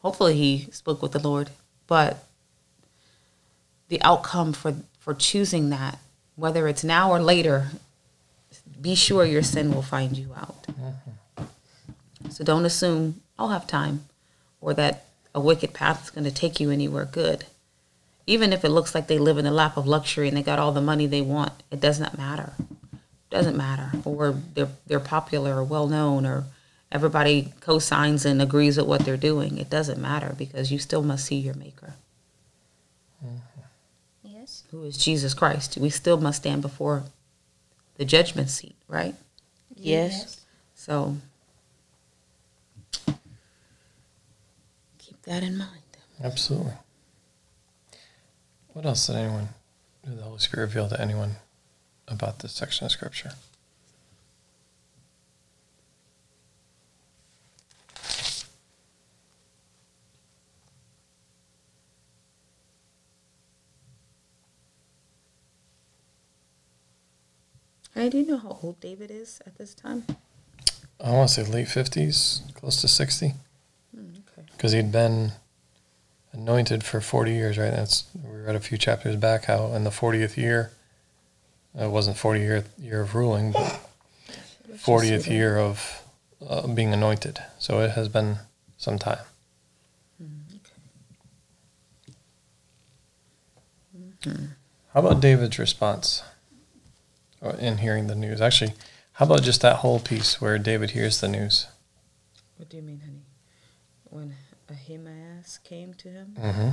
Hopefully, 0.00 0.36
he 0.36 0.68
spoke 0.70 1.02
with 1.02 1.10
the 1.10 1.18
Lord. 1.18 1.50
But 1.88 2.24
the 3.90 4.00
outcome 4.02 4.54
for 4.54 4.76
for 4.98 5.12
choosing 5.12 5.68
that, 5.70 5.98
whether 6.36 6.66
it's 6.68 6.84
now 6.84 7.10
or 7.10 7.20
later, 7.20 7.68
be 8.80 8.94
sure 8.94 9.24
your 9.24 9.42
sin 9.42 9.74
will 9.74 9.82
find 9.82 10.16
you 10.16 10.32
out. 10.34 10.62
Mm-hmm. 10.68 11.44
So 12.30 12.44
don't 12.44 12.64
assume 12.64 13.20
I'll 13.38 13.48
have 13.48 13.66
time 13.66 14.04
or 14.60 14.72
that 14.74 15.04
a 15.34 15.40
wicked 15.40 15.74
path 15.74 16.04
is 16.04 16.10
going 16.10 16.24
to 16.24 16.30
take 16.30 16.60
you 16.60 16.70
anywhere 16.70 17.04
good. 17.04 17.44
Even 18.26 18.52
if 18.52 18.64
it 18.64 18.68
looks 18.68 18.94
like 18.94 19.06
they 19.06 19.18
live 19.18 19.38
in 19.38 19.46
a 19.46 19.50
lap 19.50 19.76
of 19.76 19.86
luxury 19.86 20.28
and 20.28 20.36
they 20.36 20.42
got 20.42 20.58
all 20.58 20.72
the 20.72 20.80
money 20.80 21.06
they 21.06 21.22
want, 21.22 21.52
it 21.70 21.80
does 21.80 21.98
not 21.98 22.16
matter. 22.16 22.52
It 22.60 22.98
Doesn't 23.30 23.56
matter. 23.56 23.90
Or 24.04 24.32
they're 24.54 24.68
they're 24.86 25.00
popular 25.00 25.56
or 25.56 25.64
well 25.64 25.88
known 25.88 26.26
or 26.26 26.44
everybody 26.92 27.52
co-signs 27.60 28.24
and 28.24 28.40
agrees 28.40 28.76
with 28.76 28.86
what 28.86 29.04
they're 29.04 29.16
doing. 29.16 29.58
It 29.58 29.70
doesn't 29.70 30.00
matter 30.00 30.34
because 30.36 30.70
you 30.70 30.78
still 30.78 31.02
must 31.02 31.26
see 31.26 31.36
your 31.36 31.54
maker. 31.54 31.94
Who 34.70 34.84
is 34.84 34.96
Jesus 34.96 35.34
Christ. 35.34 35.76
We 35.76 35.90
still 35.90 36.20
must 36.20 36.42
stand 36.42 36.62
before 36.62 37.04
the 37.96 38.04
judgment 38.04 38.50
seat, 38.50 38.76
right? 38.88 39.14
Yes. 39.74 40.40
So 40.74 41.16
keep 44.98 45.20
that 45.22 45.42
in 45.42 45.56
mind. 45.58 45.70
Absolutely. 46.22 46.72
What 48.72 48.86
else 48.86 49.06
did 49.06 49.16
anyone, 49.16 49.48
did 50.04 50.18
the 50.18 50.22
Holy 50.22 50.38
Spirit 50.38 50.66
reveal 50.66 50.88
to 50.88 51.00
anyone 51.00 51.36
about 52.06 52.38
this 52.38 52.52
section 52.52 52.84
of 52.86 52.92
Scripture? 52.92 53.32
Do 68.10 68.18
you 68.18 68.26
know 68.26 68.38
how 68.38 68.58
old 68.62 68.80
David 68.80 69.10
is 69.10 69.40
at 69.46 69.56
this 69.56 69.74
time? 69.74 70.04
I 71.02 71.12
want 71.12 71.30
to 71.30 71.34
say 71.44 71.50
late 71.50 71.68
50s, 71.68 72.52
close 72.54 72.80
to 72.82 72.88
60, 72.88 73.26
okay. 73.96 74.48
because 74.52 74.72
he'd 74.72 74.92
been 74.92 75.32
anointed 76.32 76.84
for 76.84 77.00
40 77.00 77.32
years, 77.32 77.56
right? 77.56 77.70
That's 77.70 78.04
We 78.22 78.38
read 78.38 78.56
a 78.56 78.60
few 78.60 78.76
chapters 78.76 79.16
back 79.16 79.44
how 79.44 79.72
in 79.74 79.84
the 79.84 79.90
40th 79.90 80.36
year, 80.36 80.72
uh, 81.78 81.84
it 81.84 81.90
wasn't 81.90 82.16
40 82.16 82.40
year, 82.40 82.64
year 82.78 83.00
of 83.00 83.14
ruling, 83.14 83.52
but 83.52 83.80
40th 84.74 85.30
year 85.30 85.56
of 85.56 86.02
uh, 86.46 86.66
being 86.66 86.92
anointed. 86.92 87.38
So 87.58 87.80
it 87.80 87.92
has 87.92 88.08
been 88.08 88.38
some 88.76 88.98
time. 88.98 89.24
Okay. 94.26 94.38
How 94.92 95.00
about 95.00 95.20
David's 95.20 95.58
response 95.58 96.22
in 97.58 97.78
hearing 97.78 98.06
the 98.06 98.14
news? 98.14 98.40
Actually, 98.40 98.72
how 99.14 99.26
about 99.26 99.42
just 99.42 99.60
that 99.62 99.76
whole 99.76 100.00
piece 100.00 100.40
where 100.40 100.58
David 100.58 100.90
hears 100.90 101.20
the 101.20 101.28
news? 101.28 101.66
What 102.56 102.68
do 102.68 102.76
you 102.76 102.82
mean, 102.82 103.00
honey? 103.00 103.22
When 104.04 104.34
Ahimaaz 104.70 105.58
came 105.64 105.94
to 105.94 106.08
him? 106.08 106.36
Mm-hmm. 106.38 106.70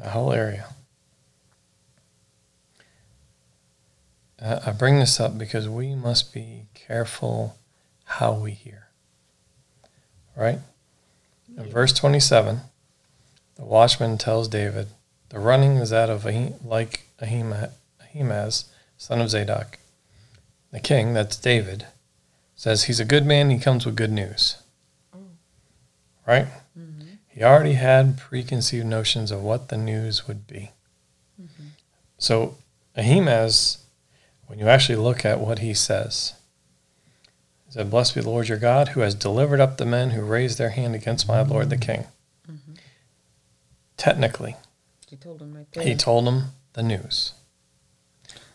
The 0.00 0.10
whole 0.10 0.32
area. 0.32 0.66
Uh, 4.40 4.60
I 4.66 4.70
bring 4.70 5.00
this 5.00 5.18
up 5.18 5.36
because 5.36 5.68
we 5.68 5.94
must 5.94 6.32
be 6.32 6.66
careful 6.74 7.56
how 8.04 8.32
we 8.32 8.52
hear. 8.52 8.86
Right? 10.36 10.60
In 11.56 11.64
verse 11.70 11.92
27, 11.92 12.60
the 13.56 13.64
watchman 13.64 14.16
tells 14.18 14.46
David, 14.46 14.88
The 15.30 15.40
running 15.40 15.76
is 15.76 15.90
that 15.90 16.08
of 16.08 16.24
Ahi- 16.24 16.54
like 16.64 17.08
Ahima- 17.20 17.72
Ahimaaz, 18.00 18.66
son 18.98 19.22
of 19.22 19.30
Zadok. 19.30 19.78
The 20.70 20.80
king, 20.80 21.14
that's 21.14 21.36
David, 21.38 21.86
says 22.54 22.84
he's 22.84 23.00
a 23.00 23.04
good 23.04 23.24
man, 23.24 23.48
he 23.48 23.58
comes 23.58 23.86
with 23.86 23.96
good 23.96 24.12
news. 24.12 24.62
Right? 26.26 26.48
Mm-hmm. 26.78 27.08
He 27.28 27.42
already 27.42 27.72
had 27.72 28.18
preconceived 28.18 28.84
notions 28.84 29.30
of 29.30 29.42
what 29.42 29.68
the 29.68 29.78
news 29.78 30.28
would 30.28 30.46
be. 30.46 30.72
Mm-hmm. 31.40 31.68
So, 32.18 32.56
Ahimaaz, 32.96 33.78
when 34.46 34.58
you 34.58 34.68
actually 34.68 34.96
look 34.96 35.24
at 35.24 35.40
what 35.40 35.60
he 35.60 35.72
says, 35.72 36.34
he 37.64 37.72
said, 37.72 37.90
Blessed 37.90 38.14
be 38.14 38.20
the 38.20 38.28
Lord 38.28 38.48
your 38.48 38.58
God, 38.58 38.88
who 38.88 39.00
has 39.00 39.14
delivered 39.14 39.60
up 39.60 39.78
the 39.78 39.86
men 39.86 40.10
who 40.10 40.22
raised 40.22 40.58
their 40.58 40.70
hand 40.70 40.94
against 40.94 41.28
my 41.28 41.40
Lord 41.40 41.70
the 41.70 41.78
king. 41.78 42.06
Mm-hmm. 42.50 42.74
Technically, 43.96 44.56
He 45.08 45.16
told 45.16 45.40
him 45.40 45.54
right 45.54 45.84
he 45.84 45.94
told 45.94 46.28
him 46.28 46.44
the 46.74 46.82
news. 46.82 47.32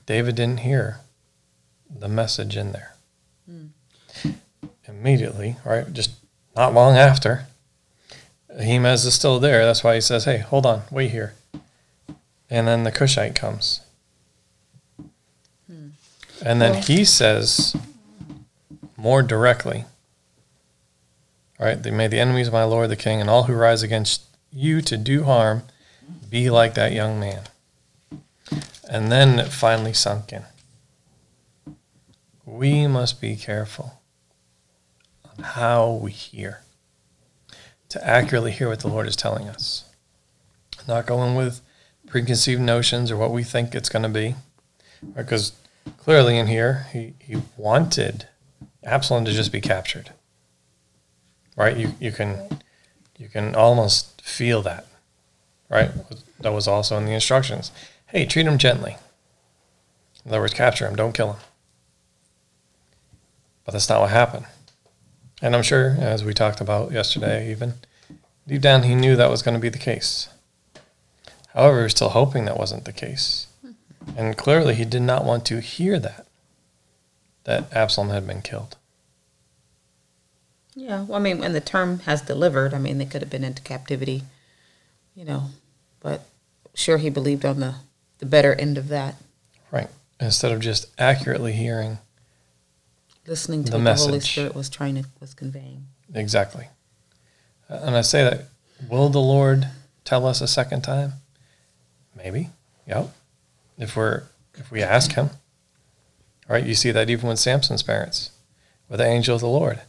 David 0.05 0.35
didn't 0.35 0.61
hear 0.61 0.99
the 1.89 2.07
message 2.07 2.57
in 2.57 2.71
there. 2.71 2.95
Hmm. 3.45 4.31
Immediately, 4.87 5.57
right? 5.65 5.91
Just 5.91 6.11
not 6.55 6.73
long 6.73 6.95
after, 6.95 7.45
Ahimaaz 8.49 9.05
is 9.05 9.13
still 9.13 9.39
there. 9.39 9.65
That's 9.65 9.83
why 9.83 9.95
he 9.95 10.01
says, 10.01 10.25
Hey, 10.25 10.37
hold 10.37 10.65
on, 10.65 10.83
wait 10.91 11.11
here. 11.11 11.33
And 12.49 12.67
then 12.67 12.83
the 12.83 12.91
Cushite 12.91 13.35
comes. 13.35 13.81
Hmm. 15.67 15.89
And 16.45 16.61
then 16.61 16.83
he 16.83 17.05
says 17.05 17.75
more 18.97 19.23
directly, 19.23 19.85
all 21.59 21.67
right, 21.67 21.81
they 21.81 21.91
made 21.91 22.11
the 22.11 22.19
enemies 22.19 22.47
of 22.47 22.53
my 22.53 22.63
Lord 22.63 22.89
the 22.89 22.95
king 22.95 23.21
and 23.21 23.29
all 23.29 23.43
who 23.43 23.53
rise 23.53 23.83
against 23.83 24.23
you 24.51 24.81
to 24.81 24.97
do 24.97 25.23
harm 25.23 25.63
be 26.29 26.49
like 26.49 26.73
that 26.75 26.93
young 26.93 27.19
man. 27.19 27.43
And 28.89 29.11
then 29.11 29.39
it 29.39 29.49
finally 29.49 29.93
sunk 29.93 30.33
in. 30.33 30.43
We 32.45 32.87
must 32.87 33.21
be 33.21 33.35
careful 33.35 34.01
on 35.25 35.43
how 35.43 35.91
we 35.91 36.11
hear 36.11 36.61
to 37.89 38.05
accurately 38.07 38.51
hear 38.51 38.69
what 38.69 38.79
the 38.79 38.87
Lord 38.87 39.07
is 39.07 39.15
telling 39.15 39.47
us. 39.47 39.85
Not 40.87 41.05
going 41.05 41.35
with 41.35 41.61
preconceived 42.07 42.61
notions 42.61 43.11
or 43.11 43.17
what 43.17 43.31
we 43.31 43.43
think 43.43 43.73
it's 43.73 43.89
going 43.89 44.03
to 44.03 44.09
be. 44.09 44.35
Because 45.15 45.53
clearly 45.97 46.37
in 46.37 46.47
here, 46.47 46.87
he, 46.91 47.13
he 47.19 47.41
wanted 47.57 48.27
Absalom 48.83 49.25
to 49.25 49.31
just 49.31 49.51
be 49.51 49.61
captured. 49.61 50.11
Right? 51.55 51.77
You, 51.77 51.93
you 51.99 52.11
can 52.11 52.59
you 53.17 53.29
can 53.29 53.55
almost 53.55 54.21
feel 54.21 54.61
that. 54.63 54.87
Right? 55.69 55.91
That 56.39 56.51
was 56.51 56.67
also 56.67 56.97
in 56.97 57.05
the 57.05 57.13
instructions. 57.13 57.71
Hey, 58.13 58.27
treat 58.27 58.45
him 58.45 58.59
gently. 58.59 58.95
In 60.23 60.29
other 60.31 60.39
words, 60.39 60.53
capture 60.53 60.87
him, 60.87 60.95
don't 60.95 61.13
kill 61.13 61.33
him. 61.33 61.41
But 63.65 63.71
that's 63.71 63.89
not 63.89 64.01
what 64.01 64.11
happened. 64.11 64.45
And 65.41 65.55
I'm 65.55 65.63
sure, 65.63 65.97
as 65.99 66.23
we 66.23 66.31
talked 66.31 66.61
about 66.61 66.91
yesterday, 66.91 67.49
even 67.49 67.73
deep 68.47 68.61
down, 68.61 68.83
he 68.83 68.93
knew 68.93 69.15
that 69.15 69.31
was 69.31 69.41
going 69.41 69.55
to 69.55 69.59
be 69.59 69.69
the 69.69 69.79
case. 69.79 70.29
However, 71.55 71.79
he 71.79 71.83
was 71.85 71.93
still 71.93 72.09
hoping 72.09 72.45
that 72.45 72.59
wasn't 72.59 72.85
the 72.85 72.93
case. 72.93 73.47
Mm-hmm. 73.65 74.19
And 74.19 74.37
clearly, 74.37 74.75
he 74.75 74.85
did 74.85 75.01
not 75.01 75.25
want 75.25 75.43
to 75.47 75.59
hear 75.59 75.97
that, 75.97 76.27
that 77.45 77.73
Absalom 77.73 78.09
had 78.09 78.27
been 78.27 78.43
killed. 78.43 78.77
Yeah, 80.75 81.01
well, 81.03 81.17
I 81.17 81.19
mean, 81.19 81.39
when 81.39 81.53
the 81.53 81.61
term 81.61 81.99
has 82.01 82.21
delivered, 82.21 82.75
I 82.75 82.77
mean, 82.77 82.99
they 82.99 83.05
could 83.05 83.21
have 83.21 83.31
been 83.31 83.43
into 83.43 83.63
captivity, 83.63 84.21
you 85.15 85.25
know, 85.25 85.45
but 85.99 86.25
sure 86.75 86.97
he 86.99 87.09
believed 87.09 87.43
on 87.43 87.59
the, 87.59 87.75
the 88.23 88.29
better 88.29 88.53
end 88.55 88.77
of 88.77 88.87
that, 88.87 89.15
Right. 89.69 89.89
Instead 90.19 90.51
of 90.53 90.61
just 90.61 90.85
accurately 90.97 91.51
hearing 91.51 91.97
listening 93.27 93.65
to 93.65 93.71
The 93.71 93.77
what 93.79 93.83
the 93.83 93.93
Holy 93.95 94.11
message. 94.13 94.31
Spirit 94.31 94.55
was 94.55 94.69
trying 94.69 94.95
to, 94.95 95.03
was 95.19 95.33
conveying. 95.33 95.87
exactly. 96.13 96.67
Uh, 97.69 97.79
And 97.83 97.95
I 97.97 98.01
say 98.01 98.23
that, 98.23 98.45
will 98.89 99.09
the 99.09 99.19
Lord 99.19 99.67
tell 100.05 100.25
us 100.25 100.39
a 100.39 100.47
second 100.47 100.83
time? 100.83 101.13
Maybe. 102.15 102.49
Yep. 102.87 103.09
If 103.77 103.95
we're 103.97 104.23
if 104.55 104.71
we 104.71 104.81
ask 104.83 105.13
him. 105.13 105.31
All 106.47 106.55
right, 106.55 106.65
you 106.65 106.75
see 106.75 106.91
that 106.91 107.09
even 107.09 107.27
with 107.27 107.39
Samson's 107.39 107.83
parents, 107.83 108.29
with 108.87 108.99
the 108.99 109.05
angel 109.05 109.35
of 109.35 109.41
the 109.41 109.47
Lord. 109.47 109.81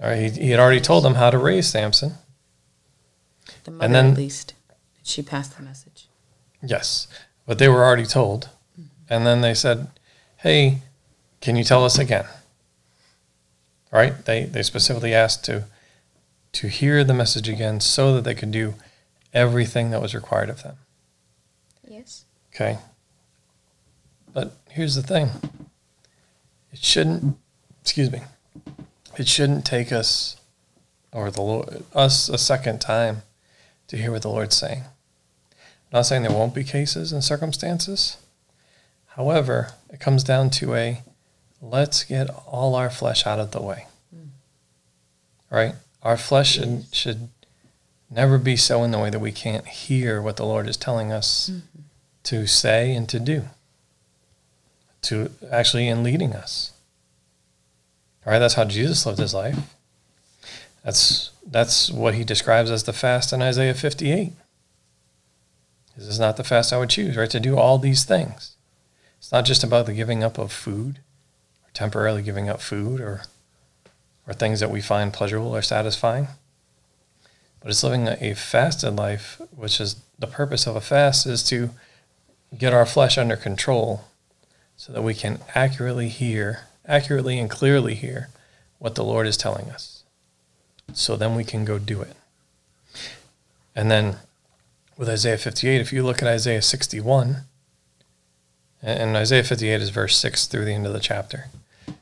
All 0.00 0.08
right, 0.08 0.18
he, 0.32 0.40
he 0.46 0.50
had 0.50 0.58
already 0.58 0.80
told 0.80 1.04
them 1.04 1.14
how 1.14 1.30
to 1.30 1.38
raise 1.38 1.68
Samson. 1.68 2.14
The 3.64 3.70
mother, 3.70 3.92
then- 3.92 4.10
at 4.12 4.16
least, 4.16 4.54
she 5.04 5.22
passed 5.22 5.56
the 5.56 5.62
message. 5.62 5.93
Yes, 6.64 7.08
but 7.46 7.58
they 7.58 7.68
were 7.68 7.84
already 7.84 8.06
told. 8.06 8.48
And 9.08 9.26
then 9.26 9.40
they 9.42 9.54
said, 9.54 9.88
Hey, 10.38 10.78
can 11.40 11.56
you 11.56 11.64
tell 11.64 11.84
us 11.84 11.98
again? 11.98 12.26
Right? 13.92 14.24
They 14.24 14.44
they 14.44 14.62
specifically 14.62 15.14
asked 15.14 15.44
to 15.44 15.64
to 16.52 16.68
hear 16.68 17.04
the 17.04 17.14
message 17.14 17.48
again 17.48 17.80
so 17.80 18.14
that 18.14 18.24
they 18.24 18.34
could 18.34 18.50
do 18.50 18.74
everything 19.32 19.90
that 19.90 20.00
was 20.00 20.14
required 20.14 20.48
of 20.48 20.62
them. 20.62 20.76
Yes. 21.86 22.24
Okay. 22.54 22.78
But 24.32 24.56
here's 24.70 24.94
the 24.94 25.02
thing. 25.02 25.30
It 26.72 26.78
shouldn't 26.82 27.36
excuse 27.82 28.10
me. 28.10 28.22
It 29.16 29.28
shouldn't 29.28 29.64
take 29.64 29.92
us 29.92 30.36
or 31.12 31.30
the 31.30 31.42
Lord 31.42 31.84
us 31.94 32.28
a 32.28 32.38
second 32.38 32.80
time 32.80 33.22
to 33.88 33.96
hear 33.96 34.10
what 34.10 34.22
the 34.22 34.30
Lord's 34.30 34.56
saying. 34.56 34.82
I'm 35.94 35.98
not 35.98 36.06
saying 36.06 36.22
there 36.22 36.32
won't 36.32 36.56
be 36.56 36.64
cases 36.64 37.12
and 37.12 37.22
circumstances. 37.22 38.16
However, 39.10 39.74
it 39.92 40.00
comes 40.00 40.24
down 40.24 40.50
to 40.50 40.74
a 40.74 41.02
let's 41.62 42.02
get 42.02 42.28
all 42.48 42.74
our 42.74 42.90
flesh 42.90 43.24
out 43.28 43.38
of 43.38 43.52
the 43.52 43.62
way. 43.62 43.86
Hmm. 44.12 45.54
Right? 45.54 45.74
Our 46.02 46.16
flesh 46.16 46.54
should, 46.54 46.86
should 46.90 47.28
never 48.10 48.38
be 48.38 48.56
so 48.56 48.82
in 48.82 48.90
the 48.90 48.98
way 48.98 49.08
that 49.08 49.20
we 49.20 49.30
can't 49.30 49.68
hear 49.68 50.20
what 50.20 50.34
the 50.34 50.44
Lord 50.44 50.68
is 50.68 50.76
telling 50.76 51.12
us 51.12 51.50
mm-hmm. 51.50 51.82
to 52.24 52.48
say 52.48 52.92
and 52.92 53.08
to 53.08 53.20
do. 53.20 53.44
To 55.02 55.30
actually 55.48 55.86
in 55.86 56.02
leading 56.02 56.32
us. 56.32 56.72
All 58.26 58.32
right, 58.32 58.40
that's 58.40 58.54
how 58.54 58.64
Jesus 58.64 59.06
lived 59.06 59.20
his 59.20 59.32
life. 59.32 59.76
That's 60.82 61.30
that's 61.46 61.88
what 61.88 62.14
he 62.14 62.24
describes 62.24 62.72
as 62.72 62.82
the 62.82 62.92
fast 62.92 63.32
in 63.32 63.40
Isaiah 63.42 63.74
58. 63.74 64.32
This 65.96 66.08
is 66.08 66.18
not 66.18 66.36
the 66.36 66.44
fast 66.44 66.72
I 66.72 66.78
would 66.78 66.90
choose, 66.90 67.16
right? 67.16 67.30
To 67.30 67.40
do 67.40 67.56
all 67.56 67.78
these 67.78 68.04
things. 68.04 68.56
It's 69.18 69.32
not 69.32 69.44
just 69.44 69.64
about 69.64 69.86
the 69.86 69.94
giving 69.94 70.22
up 70.22 70.38
of 70.38 70.52
food, 70.52 70.98
or 71.62 71.70
temporarily 71.72 72.22
giving 72.22 72.48
up 72.48 72.60
food, 72.60 73.00
or 73.00 73.22
or 74.26 74.32
things 74.32 74.60
that 74.60 74.70
we 74.70 74.80
find 74.80 75.12
pleasurable 75.12 75.54
or 75.54 75.62
satisfying. 75.62 76.28
But 77.60 77.70
it's 77.70 77.82
living 77.82 78.08
a 78.08 78.34
fasted 78.34 78.96
life, 78.96 79.40
which 79.54 79.80
is 79.80 79.96
the 80.18 80.26
purpose 80.26 80.66
of 80.66 80.76
a 80.76 80.80
fast 80.80 81.26
is 81.26 81.42
to 81.44 81.70
get 82.56 82.72
our 82.72 82.86
flesh 82.86 83.18
under 83.18 83.36
control 83.36 84.04
so 84.76 84.92
that 84.92 85.02
we 85.02 85.14
can 85.14 85.40
accurately 85.54 86.08
hear, 86.08 86.66
accurately 86.86 87.38
and 87.38 87.50
clearly 87.50 87.94
hear 87.94 88.28
what 88.78 88.94
the 88.94 89.04
Lord 89.04 89.26
is 89.26 89.36
telling 89.36 89.70
us. 89.70 90.04
So 90.92 91.16
then 91.16 91.34
we 91.34 91.44
can 91.44 91.64
go 91.64 91.78
do 91.78 92.02
it. 92.02 92.16
And 93.74 93.90
then 93.90 94.16
with 94.96 95.08
Isaiah 95.08 95.38
58, 95.38 95.80
if 95.80 95.92
you 95.92 96.02
look 96.02 96.22
at 96.22 96.28
Isaiah 96.28 96.62
61, 96.62 97.38
and 98.82 99.16
Isaiah 99.16 99.42
58 99.42 99.80
is 99.80 99.90
verse 99.90 100.16
6 100.18 100.46
through 100.46 100.66
the 100.66 100.74
end 100.74 100.86
of 100.86 100.92
the 100.92 101.00
chapter. 101.00 101.46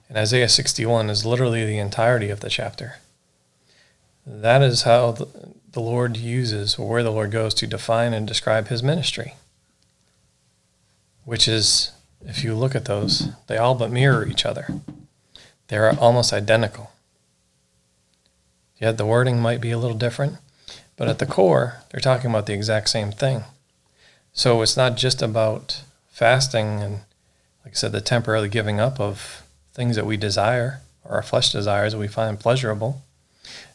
And 0.08 0.18
Isaiah 0.18 0.48
61 0.48 1.10
is 1.10 1.24
literally 1.24 1.64
the 1.64 1.78
entirety 1.78 2.28
of 2.28 2.40
the 2.40 2.50
chapter. 2.50 2.96
That 4.26 4.62
is 4.62 4.82
how 4.82 5.12
the, 5.12 5.80
Lord 5.80 6.16
uses, 6.16 6.76
or 6.76 6.88
where 6.88 7.02
the 7.02 7.10
Lord 7.10 7.30
goes 7.30 7.54
to 7.54 7.66
define 7.66 8.12
and 8.12 8.26
describe 8.26 8.68
his 8.68 8.82
ministry. 8.82 9.34
Which 11.24 11.48
is, 11.48 11.92
if 12.26 12.44
you 12.44 12.54
look 12.54 12.74
at 12.74 12.84
those, 12.84 13.28
they 13.46 13.56
all 13.56 13.74
but 13.74 13.90
mirror 13.90 14.26
each 14.26 14.44
other. 14.44 14.66
They're 15.68 15.98
almost 15.98 16.32
identical. 16.32 16.90
Yet 18.78 18.98
the 18.98 19.06
wording 19.06 19.40
might 19.40 19.60
be 19.60 19.70
a 19.70 19.78
little 19.78 19.96
different, 19.96 20.36
but 21.02 21.08
at 21.08 21.18
the 21.18 21.26
core, 21.26 21.78
they're 21.90 21.98
talking 22.00 22.30
about 22.30 22.46
the 22.46 22.52
exact 22.52 22.88
same 22.88 23.10
thing. 23.10 23.42
So 24.32 24.62
it's 24.62 24.76
not 24.76 24.96
just 24.96 25.20
about 25.20 25.82
fasting 26.12 26.80
and, 26.80 27.00
like 27.64 27.72
I 27.72 27.72
said, 27.72 27.90
the 27.90 28.00
temporarily 28.00 28.48
giving 28.48 28.78
up 28.78 29.00
of 29.00 29.42
things 29.74 29.96
that 29.96 30.06
we 30.06 30.16
desire 30.16 30.80
or 31.04 31.16
our 31.16 31.22
flesh 31.24 31.50
desires 31.50 31.92
that 31.92 31.98
we 31.98 32.06
find 32.06 32.38
pleasurable, 32.38 33.02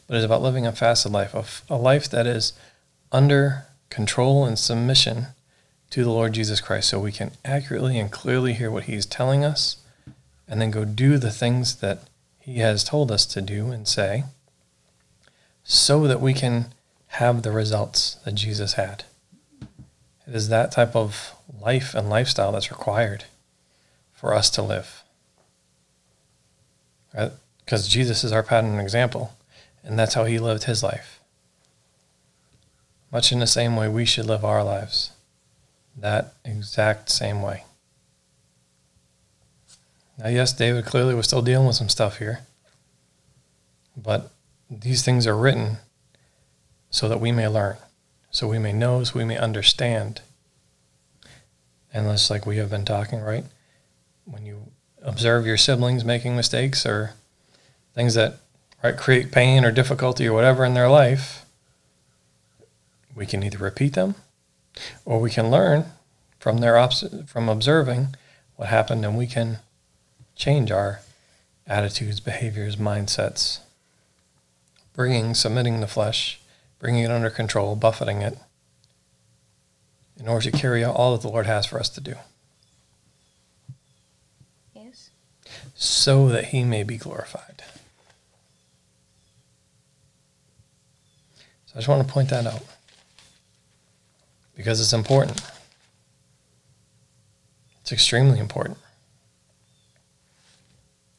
but 0.08 0.16
it's 0.16 0.24
about 0.24 0.42
living 0.42 0.66
a 0.66 0.72
fasted 0.72 1.12
life, 1.12 1.34
a, 1.34 1.44
a 1.74 1.76
life 1.76 2.10
that 2.12 2.26
is 2.26 2.54
under 3.12 3.66
control 3.90 4.46
and 4.46 4.58
submission 4.58 5.26
to 5.90 6.06
the 6.06 6.12
Lord 6.12 6.32
Jesus 6.32 6.62
Christ 6.62 6.88
so 6.88 6.98
we 6.98 7.12
can 7.12 7.32
accurately 7.44 8.00
and 8.00 8.10
clearly 8.10 8.54
hear 8.54 8.72
what 8.72 8.86
He's 8.86 9.06
telling 9.06 9.44
us 9.44 9.76
and 10.48 10.62
then 10.62 10.72
go 10.72 10.86
do 10.86 11.18
the 11.18 11.32
things 11.32 11.76
that 11.82 12.04
He 12.40 12.60
has 12.60 12.86
told 12.86 13.12
us 13.12 13.26
to 13.26 13.42
do 13.42 13.70
and 13.72 13.86
say 13.86 14.24
so 15.66 16.08
that 16.08 16.22
we 16.22 16.34
can 16.34 16.68
have 17.18 17.42
the 17.42 17.52
results 17.52 18.16
that 18.26 18.36
Jesus 18.36 18.74
had. 18.74 19.04
It 20.28 20.36
is 20.36 20.50
that 20.50 20.72
type 20.72 20.96
of 20.96 21.34
life 21.60 21.96
and 21.96 22.12
lifestyle 22.12 22.52
that's 22.52 22.70
required 22.70 23.26
for 24.14 24.36
us 24.36 24.52
to 24.52 24.62
live. 24.62 25.04
Right? 27.16 27.32
Because 27.66 27.88
Jesus 27.88 28.24
is 28.24 28.32
our 28.32 28.44
pattern 28.44 28.72
and 28.72 28.82
example, 28.82 29.34
and 29.84 29.98
that's 29.98 30.14
how 30.14 30.26
he 30.26 30.38
lived 30.38 30.66
his 30.66 30.84
life. 30.84 31.20
Much 33.12 33.32
in 33.32 33.40
the 33.40 33.48
same 33.48 33.76
way 33.76 33.88
we 33.88 34.06
should 34.06 34.26
live 34.26 34.46
our 34.46 34.64
lives. 34.64 35.12
That 35.98 36.36
exact 36.46 37.10
same 37.10 37.42
way. 37.42 37.64
Now, 40.20 40.30
yes, 40.30 40.54
David 40.54 40.86
clearly 40.86 41.16
was 41.16 41.26
still 41.26 41.42
dealing 41.42 41.66
with 41.66 41.78
some 41.78 41.90
stuff 41.90 42.20
here, 42.20 42.42
but 43.96 44.32
these 44.70 45.04
things 45.04 45.26
are 45.26 45.36
written 45.36 45.78
so 46.90 47.10
that 47.10 47.20
we 47.20 47.32
may 47.32 47.48
learn, 47.48 47.78
so 48.32 48.48
we 48.48 48.60
may 48.60 48.74
know, 48.74 49.04
so 49.04 49.18
we 49.18 49.26
may 49.26 49.38
understand. 49.38 50.22
And 51.94 52.08
just 52.08 52.30
like 52.30 52.46
we 52.46 52.58
have 52.58 52.70
been 52.70 52.86
talking, 52.86 53.22
right? 53.22 53.46
When 54.26 54.46
you 54.46 54.72
observe 55.02 55.46
your 55.46 55.58
siblings 55.58 56.04
making 56.04 56.36
mistakes 56.36 56.86
or 56.86 57.14
things 57.94 58.14
that 58.14 58.38
right 58.84 58.98
create 58.98 59.32
pain 59.32 59.66
or 59.66 59.72
difficulty 59.72 60.28
or 60.28 60.34
whatever 60.34 60.66
in 60.66 60.74
their 60.74 60.90
life, 60.90 61.46
we 63.16 63.26
can 63.26 63.44
either 63.44 63.58
repeat 63.58 63.94
them 63.94 64.16
or 65.06 65.20
we 65.20 65.32
can 65.32 65.50
learn 65.50 65.86
from 66.40 66.60
their 66.60 66.78
obs- 66.78 67.24
from 67.26 67.50
observing 67.50 68.16
what 68.56 68.70
happened 68.70 69.04
and 69.04 69.18
we 69.18 69.28
can 69.28 69.60
change 70.36 70.72
our 70.72 71.02
attitudes, 71.66 72.20
behaviors, 72.20 72.76
mindsets, 72.76 73.60
bringing, 74.94 75.34
submitting 75.34 75.80
the 75.80 75.88
flesh, 75.88 76.40
bringing 76.80 77.04
it 77.04 77.12
under 77.12 77.30
control, 77.30 77.76
buffeting 77.76 78.22
it, 78.22 78.38
in 80.20 80.28
order 80.28 80.50
to 80.50 80.58
carry 80.58 80.84
out 80.84 80.96
all 80.96 81.14
that 81.14 81.22
the 81.22 81.30
Lord 81.30 81.46
has 81.46 81.66
for 81.66 81.80
us 81.80 81.90
to 81.90 82.02
do, 82.02 82.16
Yes. 84.76 85.10
so 85.76 86.28
that 86.30 86.46
He 86.46 86.64
may 86.64 86.84
be 86.84 86.98
glorified. 86.98 87.64
So 91.68 91.74
I 91.76 91.78
just 91.80 91.88
want 91.88 92.06
to 92.08 92.12
point 92.14 92.30
that 92.30 92.46
out 92.48 92.64
because 94.56 94.82
it's 94.82 94.94
important. 94.94 95.40
It's 97.82 97.92
extremely 97.92 98.40
important. 98.40 98.78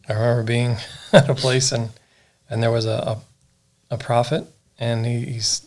I 0.09 0.15
remember 0.15 0.43
being 0.43 0.77
at 1.13 1.29
a 1.29 1.35
place 1.35 1.71
and 1.73 1.91
and 2.51 2.63
there 2.63 2.71
was 2.71 2.87
a, 2.87 2.91
a, 3.91 3.95
a 3.95 3.99
prophet 3.99 4.45
and 4.79 5.07
he, 5.07 5.21
he's 5.21 5.67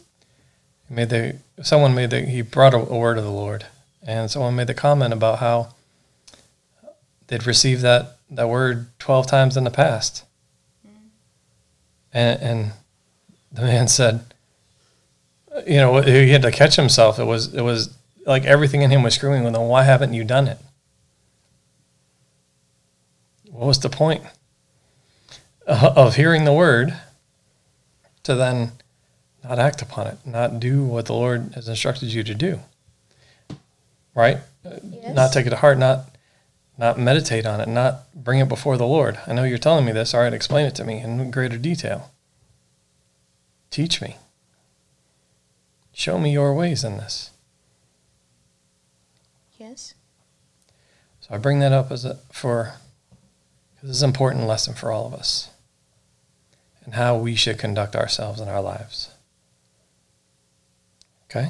made 0.90 1.10
the 1.10 1.38
someone 1.62 1.94
made 1.94 2.10
the 2.10 2.22
he 2.22 2.42
brought 2.42 2.74
a, 2.74 2.78
a 2.78 2.98
word 2.98 3.18
of 3.18 3.24
the 3.24 3.32
Lord 3.32 3.66
and 4.04 4.30
someone 4.30 4.56
made 4.56 4.68
the 4.68 4.74
comment 4.74 5.14
about 5.14 5.40
how 5.40 5.74
they'd 7.28 7.46
received 7.46 7.82
that 7.82 8.18
that 8.30 8.50
word 8.50 8.88
twelve 9.00 9.28
times 9.28 9.58
in 9.58 9.64
the 9.64 9.72
past. 9.72 10.24
And 12.14 12.42
and 12.42 12.72
the 13.52 13.62
man 13.62 13.88
said, 13.88 14.34
you 15.68 15.76
know, 15.76 16.02
he 16.02 16.30
had 16.30 16.42
to 16.42 16.52
catch 16.52 16.76
himself. 16.76 17.20
It 17.20 17.26
was 17.26 17.54
it 17.54 17.62
was 17.62 17.96
like 18.26 18.46
everything 18.46 18.82
in 18.82 18.92
him 18.92 19.04
was 19.04 19.16
screaming, 19.16 19.44
"Well, 19.44 19.54
then 19.54 19.62
why 19.68 19.84
haven't 19.84 20.14
you 20.14 20.24
done 20.24 20.48
it?" 20.48 20.58
What 23.52 23.68
was 23.68 23.80
the 23.80 23.90
point 23.90 24.24
of 25.68 26.16
hearing 26.16 26.46
the 26.46 26.54
word 26.54 26.96
to 28.24 28.36
then 28.36 28.72
not 29.44 29.60
act 29.60 29.82
upon 29.82 30.08
it, 30.08 30.18
not 30.26 30.60
do 30.60 30.84
what 30.84 31.06
the 31.06 31.14
Lord 31.14 31.52
has 31.56 31.68
instructed 31.68 32.14
you 32.14 32.24
to 32.24 32.36
do? 32.36 32.60
Right? 34.14 34.38
Yes. 34.64 35.16
Not 35.16 35.34
take 35.34 35.48
it 35.48 35.52
to 35.52 35.56
heart, 35.56 35.78
not 35.78 36.06
not 36.78 36.98
meditate 36.98 37.46
on 37.46 37.62
it, 37.62 37.68
not 37.68 38.12
bring 38.16 38.40
it 38.40 38.50
before 38.50 38.76
the 38.76 38.88
Lord. 38.88 39.20
I 39.28 39.34
know 39.34 39.44
you're 39.44 39.60
telling 39.60 39.86
me 39.86 39.92
this. 39.92 40.14
All 40.14 40.22
right, 40.22 40.34
explain 40.34 40.66
it 40.66 40.74
to 40.76 40.84
me 40.84 41.00
in 41.00 41.30
greater 41.30 41.58
detail. 41.58 42.12
Teach 43.70 44.02
me. 44.02 44.18
Show 45.94 46.18
me 46.18 46.32
your 46.32 46.56
ways 46.56 46.84
in 46.84 46.98
this. 46.98 47.30
Yes. 49.60 49.94
So 51.20 51.36
I 51.36 51.38
bring 51.38 51.60
that 51.60 51.72
up 51.72 51.92
as 51.92 52.04
a 52.04 52.16
for 52.32 52.74
because 53.76 53.90
this 53.90 53.98
is 53.98 54.04
an 54.04 54.10
important 54.10 54.48
lesson 54.48 54.74
for 54.74 54.92
all 54.92 55.06
of 55.06 55.14
us 55.14 55.50
and 56.84 56.96
how 56.96 57.16
we 57.16 57.36
should 57.36 57.60
conduct 57.60 57.96
ourselves 57.96 58.42
in 58.42 58.50
our 58.50 58.62
lives. 58.62 59.11
Okay? 61.32 61.50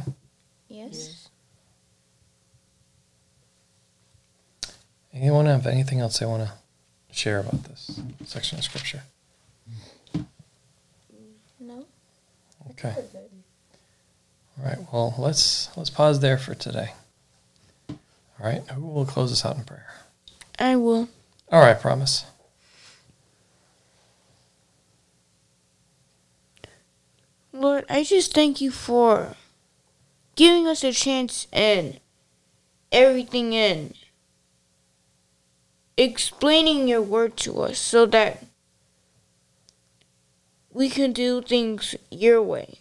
Yes. 0.70 1.28
Anyone 5.12 5.48
have 5.48 5.66
anything 5.66 6.00
else 6.00 6.20
they 6.20 6.26
want 6.28 6.44
to 6.44 6.54
share 7.12 7.40
about 7.40 7.64
this 7.64 8.00
section 8.24 8.60
of 8.60 8.64
scripture? 8.64 9.02
No. 11.60 11.86
Okay. 12.72 12.94
All 14.60 14.66
right. 14.66 14.78
Well, 14.94 15.16
let's 15.18 15.76
let's 15.76 15.90
pause 15.90 16.20
there 16.20 16.38
for 16.38 16.54
today. 16.54 16.92
All 17.90 17.98
right. 18.40 18.62
Who 18.70 18.86
will 18.86 19.06
close 19.06 19.32
us 19.32 19.44
out 19.44 19.58
in 19.58 19.64
prayer? 19.64 19.88
I 20.60 20.76
will. 20.76 21.10
All 21.52 21.60
right. 21.60 21.80
Promise. 21.80 22.26
Lord, 27.52 27.86
I 27.90 28.04
just 28.04 28.34
thank 28.34 28.62
you 28.62 28.70
for 28.72 29.36
giving 30.42 30.66
us 30.66 30.84
a 30.84 30.92
chance 30.92 31.46
and 31.54 32.00
everything 32.92 33.54
and 33.54 33.94
explaining 35.96 36.88
your 36.88 37.00
word 37.00 37.38
to 37.38 37.62
us 37.62 37.78
so 37.78 38.08
that 38.08 38.44
we 40.72 40.90
can 40.90 41.14
do 41.14 41.44
things 41.44 41.94
your 42.10 42.42
way. 42.42 42.80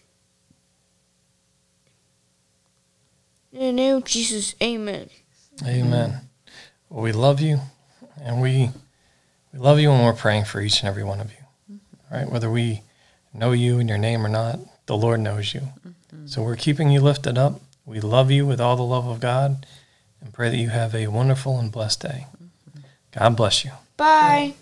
In 3.52 3.60
the 3.60 3.72
name 3.72 3.96
of 3.96 4.04
Jesus, 4.04 4.54
amen. 4.62 5.10
Amen. 5.62 6.30
Well, 6.88 7.02
we 7.02 7.12
love 7.12 7.42
you, 7.42 7.60
and 8.22 8.40
we 8.40 8.70
we 9.52 9.58
love 9.58 9.78
you, 9.78 9.90
and 9.90 10.02
we're 10.02 10.14
praying 10.14 10.46
for 10.46 10.62
each 10.62 10.80
and 10.80 10.88
every 10.88 11.04
one 11.04 11.20
of 11.20 11.30
you. 11.30 11.78
All 12.10 12.18
right. 12.18 12.30
Whether 12.30 12.50
we 12.50 12.80
know 13.34 13.52
you 13.52 13.80
in 13.80 13.86
your 13.86 13.98
name 13.98 14.24
or 14.24 14.30
not, 14.30 14.58
the 14.86 14.96
Lord 14.96 15.20
knows 15.20 15.52
you. 15.52 15.60
So 16.26 16.42
we're 16.42 16.56
keeping 16.56 16.90
you 16.90 17.00
lifted 17.00 17.38
up. 17.38 17.60
We 17.84 18.00
love 18.00 18.30
you 18.30 18.46
with 18.46 18.60
all 18.60 18.76
the 18.76 18.82
love 18.82 19.06
of 19.06 19.20
God, 19.20 19.66
and 20.20 20.32
pray 20.32 20.50
that 20.50 20.56
you 20.56 20.68
have 20.68 20.94
a 20.94 21.06
wonderful 21.08 21.58
and 21.58 21.72
blessed 21.72 22.02
day. 22.02 22.26
God 23.12 23.36
bless 23.36 23.64
you. 23.64 23.72
Bye. 23.96 24.54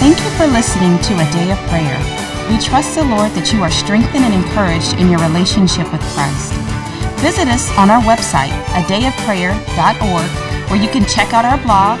Thank 0.00 0.18
you 0.20 0.30
for 0.38 0.46
listening 0.46 0.98
to 1.00 1.14
A 1.14 1.30
Day 1.32 1.50
of 1.50 1.58
Prayer. 1.68 1.98
We 2.48 2.58
trust 2.58 2.94
the 2.94 3.04
Lord 3.04 3.32
that 3.32 3.52
you 3.52 3.62
are 3.62 3.70
strengthened 3.70 4.24
and 4.24 4.32
encouraged 4.32 4.94
in 4.96 5.10
your 5.10 5.20
relationship 5.20 5.90
with 5.92 6.00
Christ. 6.16 6.54
Visit 7.20 7.48
us 7.48 7.68
on 7.76 7.90
our 7.90 8.00
website, 8.00 8.54
adayofprayer.org, 8.78 10.30
where 10.70 10.80
you 10.80 10.88
can 10.88 11.04
check 11.04 11.34
out 11.34 11.44
our 11.44 11.58
blog, 11.58 12.00